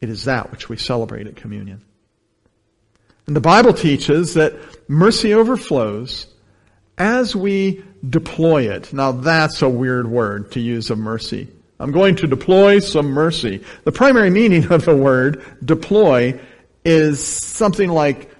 It 0.00 0.08
is 0.08 0.24
that 0.24 0.50
which 0.50 0.68
we 0.68 0.76
celebrate 0.76 1.26
at 1.26 1.36
communion. 1.36 1.82
And 3.26 3.36
the 3.36 3.40
Bible 3.40 3.72
teaches 3.72 4.34
that 4.34 4.54
mercy 4.88 5.34
overflows 5.34 6.26
as 6.96 7.36
we 7.36 7.82
deploy 8.08 8.70
it. 8.70 8.92
Now 8.92 9.12
that's 9.12 9.62
a 9.62 9.68
weird 9.68 10.06
word 10.08 10.52
to 10.52 10.60
use 10.60 10.90
of 10.90 10.98
mercy. 10.98 11.48
I'm 11.78 11.92
going 11.92 12.16
to 12.16 12.26
deploy 12.26 12.80
some 12.80 13.06
mercy. 13.06 13.64
The 13.84 13.92
primary 13.92 14.30
meaning 14.30 14.70
of 14.70 14.84
the 14.84 14.96
word 14.96 15.42
deploy 15.64 16.38
is 16.84 17.22
something 17.24 17.88
like 17.88 18.30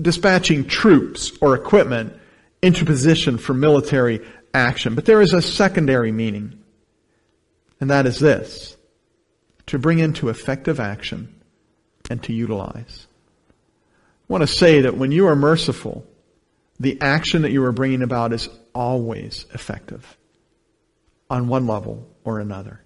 dispatching 0.00 0.66
troops 0.66 1.32
or 1.40 1.54
equipment 1.54 2.12
into 2.60 2.84
position 2.84 3.38
for 3.38 3.54
military 3.54 4.20
action. 4.54 4.94
But 4.94 5.04
there 5.04 5.20
is 5.20 5.34
a 5.34 5.42
secondary 5.42 6.12
meaning, 6.12 6.62
and 7.80 7.90
that 7.90 8.06
is 8.06 8.18
this 8.18 8.76
to 9.66 9.78
bring 9.78 9.98
into 9.98 10.28
effective 10.28 10.78
action 10.78 11.34
and 12.08 12.22
to 12.22 12.32
utilize. 12.32 13.06
I 13.50 14.32
want 14.32 14.42
to 14.42 14.46
say 14.46 14.82
that 14.82 14.96
when 14.96 15.12
you 15.12 15.26
are 15.26 15.36
merciful, 15.36 16.06
the 16.78 17.00
action 17.00 17.42
that 17.42 17.50
you 17.50 17.64
are 17.64 17.72
bringing 17.72 18.02
about 18.02 18.32
is 18.32 18.48
always 18.74 19.46
effective 19.52 20.16
on 21.28 21.48
one 21.48 21.66
level 21.66 22.06
or 22.24 22.40
another. 22.40 22.83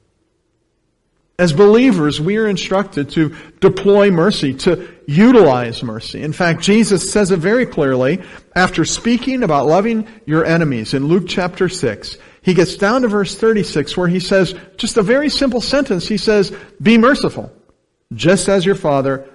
As 1.39 1.53
believers, 1.53 2.21
we 2.21 2.37
are 2.39 2.49
instructed 2.49 3.11
to 3.11 3.37
deploy 3.61 4.11
mercy, 4.11 4.55
to 4.55 4.93
utilize 5.07 5.85
mercy. 5.85 6.21
In 6.23 6.33
fact, 6.33 6.63
Jesus 6.63 7.13
says 7.13 7.31
it 7.31 7.39
very 7.39 7.65
clearly 7.65 8.23
after 8.57 8.85
speaking 8.85 9.45
about 9.45 9.67
loving 9.67 10.09
your 10.27 10.45
enemies 10.45 10.95
in 10.95 11.07
Luke 11.07 11.27
chapter 11.29 11.69
6. 11.69 12.17
He 12.43 12.55
gets 12.55 12.77
down 12.77 13.03
to 13.03 13.09
verse 13.09 13.37
36 13.37 13.97
where 13.97 14.09
he 14.09 14.19
says 14.19 14.53
just 14.79 14.97
a 14.97 15.03
very 15.03 15.29
simple 15.29 15.61
sentence. 15.61 16.09
He 16.09 16.17
says, 16.17 16.53
be 16.83 16.99
merciful, 16.99 17.53
just 18.13 18.49
as 18.49 18.67
your 18.67 18.75
Father 18.75 19.29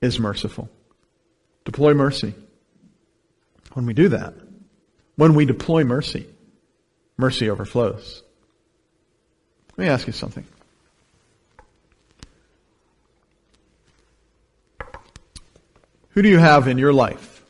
is 0.00 0.18
merciful. 0.18 0.70
Deploy 1.66 1.92
mercy. 1.92 2.34
When 3.74 3.84
we 3.84 3.92
do 3.92 4.08
that, 4.10 4.32
when 5.16 5.34
we 5.34 5.44
deploy 5.44 5.84
mercy, 5.84 6.26
mercy 7.18 7.50
overflows. 7.50 8.22
Let 9.76 9.84
me 9.84 9.90
ask 9.90 10.06
you 10.06 10.12
something. 10.14 10.46
Who 16.14 16.22
do 16.22 16.28
you 16.28 16.38
have 16.38 16.68
in 16.68 16.78
your 16.78 16.92
life 16.92 17.44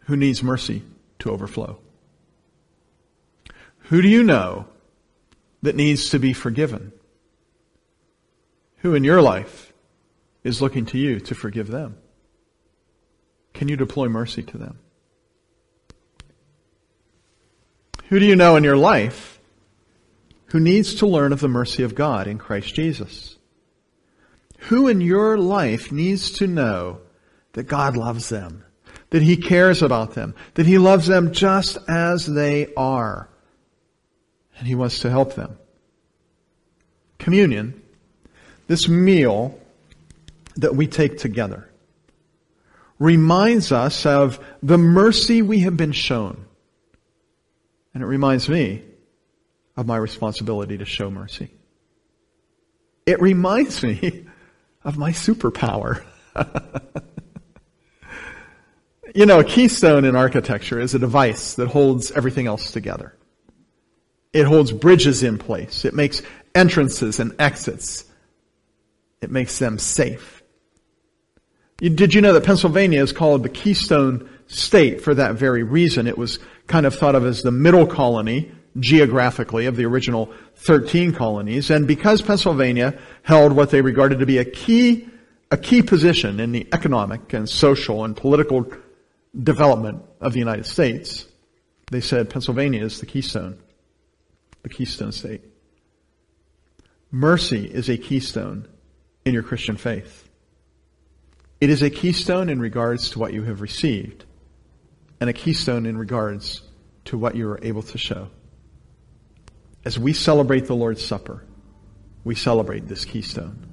who 0.00 0.16
needs 0.16 0.42
mercy 0.42 0.82
to 1.20 1.30
overflow? 1.30 1.78
Who 3.84 4.02
do 4.02 4.08
you 4.08 4.22
know 4.22 4.66
that 5.62 5.76
needs 5.76 6.10
to 6.10 6.18
be 6.18 6.34
forgiven? 6.34 6.92
Who 8.78 8.94
in 8.94 9.02
your 9.02 9.22
life 9.22 9.72
is 10.44 10.60
looking 10.60 10.84
to 10.86 10.98
you 10.98 11.20
to 11.20 11.34
forgive 11.34 11.68
them? 11.68 11.96
Can 13.54 13.68
you 13.68 13.76
deploy 13.76 14.08
mercy 14.08 14.42
to 14.42 14.58
them? 14.58 14.78
Who 18.08 18.18
do 18.18 18.26
you 18.26 18.36
know 18.36 18.56
in 18.56 18.64
your 18.64 18.76
life 18.76 19.40
who 20.46 20.60
needs 20.60 20.96
to 20.96 21.06
learn 21.06 21.32
of 21.32 21.40
the 21.40 21.48
mercy 21.48 21.82
of 21.82 21.94
God 21.94 22.26
in 22.26 22.36
Christ 22.36 22.74
Jesus? 22.74 23.38
Who 24.68 24.88
in 24.88 25.00
your 25.00 25.38
life 25.38 25.90
needs 25.90 26.32
to 26.32 26.46
know 26.46 27.00
that 27.52 27.64
God 27.64 27.96
loves 27.96 28.28
them, 28.28 28.64
that 29.10 29.22
He 29.22 29.36
cares 29.36 29.82
about 29.82 30.14
them, 30.14 30.34
that 30.54 30.66
He 30.66 30.78
loves 30.78 31.06
them 31.06 31.32
just 31.32 31.78
as 31.88 32.26
they 32.26 32.72
are, 32.74 33.28
and 34.58 34.66
He 34.66 34.74
wants 34.74 35.00
to 35.00 35.10
help 35.10 35.34
them? 35.34 35.58
Communion, 37.18 37.82
this 38.66 38.88
meal 38.88 39.58
that 40.56 40.74
we 40.74 40.86
take 40.86 41.18
together, 41.18 41.68
reminds 42.98 43.72
us 43.72 44.04
of 44.04 44.38
the 44.62 44.78
mercy 44.78 45.42
we 45.42 45.60
have 45.60 45.76
been 45.76 45.92
shown. 45.92 46.44
And 47.94 48.02
it 48.02 48.06
reminds 48.06 48.48
me 48.48 48.84
of 49.76 49.86
my 49.86 49.96
responsibility 49.96 50.78
to 50.78 50.84
show 50.84 51.10
mercy. 51.10 51.50
It 53.06 53.20
reminds 53.20 53.82
me 53.82 54.26
of 54.84 54.96
my 54.96 55.10
superpower. 55.12 56.02
you 59.14 59.26
know, 59.26 59.40
a 59.40 59.44
keystone 59.44 60.04
in 60.04 60.16
architecture 60.16 60.80
is 60.80 60.94
a 60.94 60.98
device 60.98 61.54
that 61.54 61.68
holds 61.68 62.10
everything 62.12 62.46
else 62.46 62.72
together. 62.72 63.14
It 64.32 64.44
holds 64.44 64.72
bridges 64.72 65.22
in 65.22 65.38
place. 65.38 65.84
It 65.84 65.94
makes 65.94 66.22
entrances 66.54 67.18
and 67.20 67.34
exits. 67.38 68.04
It 69.20 69.30
makes 69.30 69.58
them 69.58 69.78
safe. 69.78 70.42
Did 71.78 72.14
you 72.14 72.20
know 72.20 72.34
that 72.34 72.44
Pennsylvania 72.44 73.02
is 73.02 73.12
called 73.12 73.42
the 73.42 73.48
Keystone 73.48 74.28
State 74.46 75.00
for 75.00 75.14
that 75.14 75.36
very 75.36 75.62
reason? 75.62 76.06
It 76.06 76.18
was 76.18 76.38
kind 76.66 76.84
of 76.86 76.94
thought 76.94 77.14
of 77.14 77.24
as 77.24 77.42
the 77.42 77.50
middle 77.50 77.86
colony 77.86 78.52
geographically 78.78 79.66
of 79.66 79.76
the 79.76 79.84
original 79.84 80.32
13 80.56 81.12
colonies. 81.12 81.70
And 81.70 81.86
because 81.86 82.22
Pennsylvania 82.22 82.98
held 83.22 83.52
what 83.52 83.70
they 83.70 83.82
regarded 83.82 84.20
to 84.20 84.26
be 84.26 84.38
a 84.38 84.44
key, 84.44 85.08
a 85.50 85.56
key 85.56 85.82
position 85.82 86.38
in 86.40 86.52
the 86.52 86.68
economic 86.72 87.32
and 87.32 87.48
social 87.48 88.04
and 88.04 88.16
political 88.16 88.66
development 89.36 90.02
of 90.20 90.32
the 90.32 90.38
United 90.38 90.66
States, 90.66 91.26
they 91.90 92.00
said 92.00 92.30
Pennsylvania 92.30 92.84
is 92.84 93.00
the 93.00 93.06
keystone, 93.06 93.58
the 94.62 94.68
keystone 94.68 95.12
state. 95.12 95.42
Mercy 97.10 97.66
is 97.66 97.88
a 97.88 97.96
keystone 97.96 98.68
in 99.24 99.34
your 99.34 99.42
Christian 99.42 99.76
faith. 99.76 100.28
It 101.60 101.70
is 101.70 101.82
a 101.82 101.90
keystone 101.90 102.48
in 102.48 102.60
regards 102.60 103.10
to 103.10 103.18
what 103.18 103.32
you 103.32 103.42
have 103.42 103.60
received 103.60 104.24
and 105.20 105.28
a 105.28 105.32
keystone 105.32 105.84
in 105.84 105.98
regards 105.98 106.62
to 107.06 107.18
what 107.18 107.34
you 107.34 107.50
are 107.50 107.58
able 107.62 107.82
to 107.82 107.98
show 107.98 108.28
as 109.84 109.98
we 109.98 110.12
celebrate 110.12 110.66
the 110.66 110.74
Lord's 110.74 111.04
Supper, 111.04 111.44
we 112.24 112.34
celebrate 112.34 112.86
this 112.86 113.04
keystone, 113.04 113.66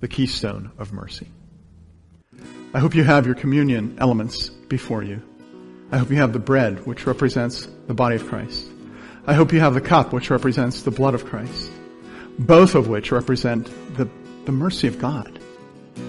the 0.00 0.08
keystone 0.08 0.72
of 0.78 0.92
mercy. 0.92 1.28
I 2.74 2.80
hope 2.80 2.94
you 2.94 3.04
have 3.04 3.26
your 3.26 3.36
communion 3.36 3.96
elements 4.00 4.48
before 4.48 5.02
you. 5.02 5.22
I 5.92 5.98
hope 5.98 6.10
you 6.10 6.16
have 6.16 6.32
the 6.32 6.40
bread, 6.40 6.84
which 6.86 7.06
represents 7.06 7.68
the 7.86 7.94
body 7.94 8.16
of 8.16 8.26
Christ. 8.26 8.66
I 9.26 9.34
hope 9.34 9.52
you 9.52 9.60
have 9.60 9.74
the 9.74 9.80
cup, 9.80 10.12
which 10.12 10.30
represents 10.30 10.82
the 10.82 10.90
blood 10.90 11.14
of 11.14 11.24
Christ. 11.24 11.70
Both 12.38 12.74
of 12.74 12.88
which 12.88 13.12
represent 13.12 13.66
the, 13.96 14.08
the 14.44 14.52
mercy 14.52 14.88
of 14.88 14.98
God, 14.98 15.38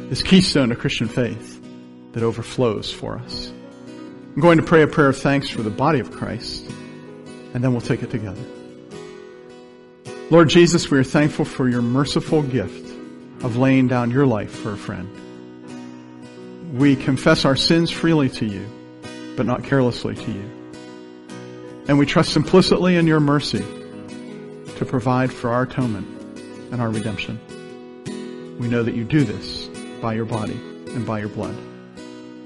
this 0.10 0.23
keystone 0.23 0.71
of 0.71 0.79
Christian 0.79 1.07
faith 1.07 1.62
that 2.13 2.23
overflows 2.23 2.91
for 2.91 3.17
us. 3.19 3.51
I'm 3.88 4.41
going 4.41 4.57
to 4.57 4.63
pray 4.63 4.81
a 4.81 4.88
prayer 4.88 5.10
of 5.10 5.17
thanks 5.17 5.49
for 5.49 5.62
the 5.62 5.69
body 5.69 5.99
of 5.99 6.12
Christ, 6.12 6.65
and 7.53 7.63
then 7.63 7.71
we'll 7.71 7.81
take 7.81 8.03
it 8.03 8.10
together. 8.10 8.41
Lord 10.29 10.49
Jesus, 10.49 10.91
we 10.91 10.97
are 10.97 11.05
thankful 11.05 11.45
for 11.45 11.69
your 11.69 11.81
merciful 11.81 12.41
gift 12.41 12.85
of 13.43 13.55
laying 13.55 13.87
down 13.87 14.11
your 14.11 14.25
life 14.25 14.51
for 14.51 14.73
a 14.73 14.77
friend. 14.77 15.07
We 16.77 16.97
confess 16.97 17.45
our 17.45 17.55
sins 17.55 17.91
freely 17.91 18.27
to 18.31 18.45
you, 18.45 18.67
but 19.37 19.45
not 19.45 19.63
carelessly 19.63 20.15
to 20.15 20.31
you. 20.31 20.51
And 21.87 21.97
we 21.97 22.05
trust 22.05 22.35
implicitly 22.35 22.97
in 22.97 23.07
your 23.07 23.21
mercy 23.21 23.63
to 24.75 24.85
provide 24.85 25.31
for 25.31 25.51
our 25.51 25.61
atonement 25.61 26.05
and 26.73 26.81
our 26.81 26.89
redemption. 26.89 27.39
We 28.59 28.67
know 28.67 28.83
that 28.83 28.95
you 28.95 29.05
do 29.05 29.23
this 29.23 29.67
by 30.01 30.13
your 30.13 30.25
body 30.25 30.59
and 30.87 31.05
by 31.05 31.19
your 31.19 31.29
blood. 31.29 31.55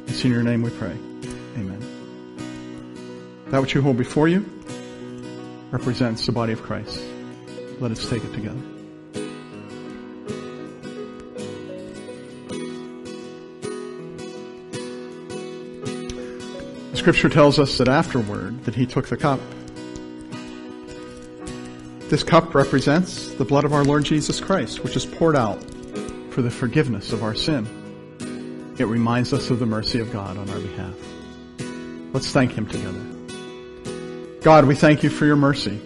It's 0.05 0.23
in 0.23 0.29
your 0.29 0.43
name 0.43 0.61
we 0.61 0.69
pray. 0.69 0.95
Amen. 1.57 1.79
That 3.47 3.59
which 3.59 3.73
you 3.73 3.81
hold 3.81 3.97
before 3.97 4.27
you 4.27 4.45
represents 5.71 6.27
the 6.27 6.31
body 6.31 6.53
of 6.53 6.61
Christ. 6.61 7.01
Let 7.81 7.91
us 7.91 8.09
take 8.09 8.23
it 8.23 8.31
together. 8.31 8.61
Scripture 16.93 17.27
tells 17.27 17.59
us 17.59 17.77
that 17.79 17.89
afterward 17.89 18.63
that 18.63 18.75
he 18.75 18.85
took 18.85 19.09
the 19.09 19.17
cup 19.17 19.41
This 22.11 22.23
cup 22.23 22.53
represents 22.53 23.29
the 23.35 23.45
blood 23.45 23.63
of 23.63 23.71
our 23.71 23.85
Lord 23.85 24.03
Jesus 24.03 24.41
Christ, 24.41 24.83
which 24.83 24.97
is 24.97 25.05
poured 25.05 25.37
out 25.37 25.63
for 26.31 26.41
the 26.41 26.51
forgiveness 26.51 27.13
of 27.13 27.23
our 27.23 27.33
sin. 27.33 27.65
It 28.77 28.83
reminds 28.83 29.31
us 29.31 29.49
of 29.49 29.59
the 29.59 29.65
mercy 29.65 29.99
of 29.99 30.11
God 30.11 30.37
on 30.37 30.49
our 30.49 30.59
behalf. 30.59 30.93
Let's 32.11 32.29
thank 32.29 32.51
Him 32.51 32.67
together. 32.67 32.99
God, 34.41 34.65
we 34.65 34.75
thank 34.75 35.03
you 35.03 35.09
for 35.09 35.25
your 35.25 35.37
mercy, 35.37 35.79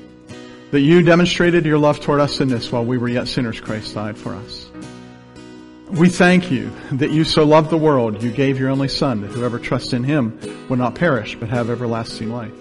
that 0.71 0.81
you 0.81 1.01
demonstrated 1.01 1.65
your 1.65 1.77
love 1.77 1.99
toward 1.99 2.19
us 2.19 2.39
in 2.39 2.47
this 2.47 2.71
while 2.71 2.83
we 2.83 2.97
were 2.97 3.07
yet 3.07 3.27
sinners, 3.27 3.59
Christ 3.59 3.93
died 3.93 4.17
for 4.17 4.33
us. 4.33 4.69
We 5.91 6.09
thank 6.09 6.49
you 6.51 6.71
that 6.93 7.11
you 7.11 7.23
so 7.23 7.45
loved 7.45 7.69
the 7.69 7.77
world, 7.77 8.23
you 8.23 8.31
gave 8.31 8.59
your 8.59 8.69
only 8.69 8.87
Son, 8.87 9.21
that 9.21 9.31
whoever 9.31 9.59
trusts 9.59 9.93
in 9.93 10.03
him 10.03 10.39
would 10.67 10.79
not 10.79 10.95
perish, 10.95 11.35
but 11.35 11.49
have 11.49 11.69
everlasting 11.69 12.31
life. 12.31 12.53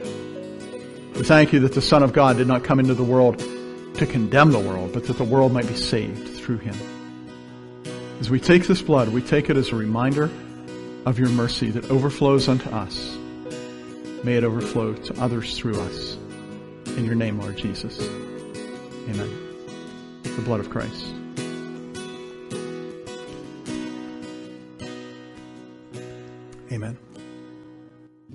We 1.17 1.23
thank 1.23 1.53
you 1.53 1.61
that 1.61 1.73
the 1.73 1.81
Son 1.81 2.03
of 2.03 2.13
God 2.13 2.37
did 2.37 2.47
not 2.47 2.65
come 2.65 2.81
into 2.81 2.95
the 2.95 3.05
world 3.05 3.39
to 3.39 4.07
condemn 4.07 4.51
the 4.51 4.59
world, 4.59 4.93
but 4.93 5.07
that 5.07 5.17
the 5.17 5.25
world 5.25 5.53
might 5.53 5.67
be 5.67 5.75
saved 5.75 6.37
through 6.37 6.59
him. 6.59 6.77
As 8.21 8.31
we 8.31 8.41
take 8.41 8.67
this 8.67 8.83
blood, 8.83 9.09
we 9.09 9.23
take 9.23 9.49
it 9.49 9.57
as 9.57 9.71
a 9.71 9.77
reminder 9.77 10.31
of 11.07 11.19
your 11.19 11.29
mercy 11.31 11.71
that 11.71 11.91
overflows 11.91 12.49
unto 12.49 12.69
us. 12.71 13.17
May 14.23 14.35
it 14.35 14.45
overflow 14.45 14.95
to 14.95 15.21
others 15.21 15.57
through 15.59 15.81
us. 15.81 16.17
In 16.97 17.05
your 17.05 17.17
name, 17.17 17.41
Lord 17.41 17.57
Jesus. 17.57 18.01
Amen. 19.09 19.31
The 20.23 20.43
blood 20.43 20.61
of 20.61 20.71
Christ. 20.71 21.07
Amen. 26.73 26.99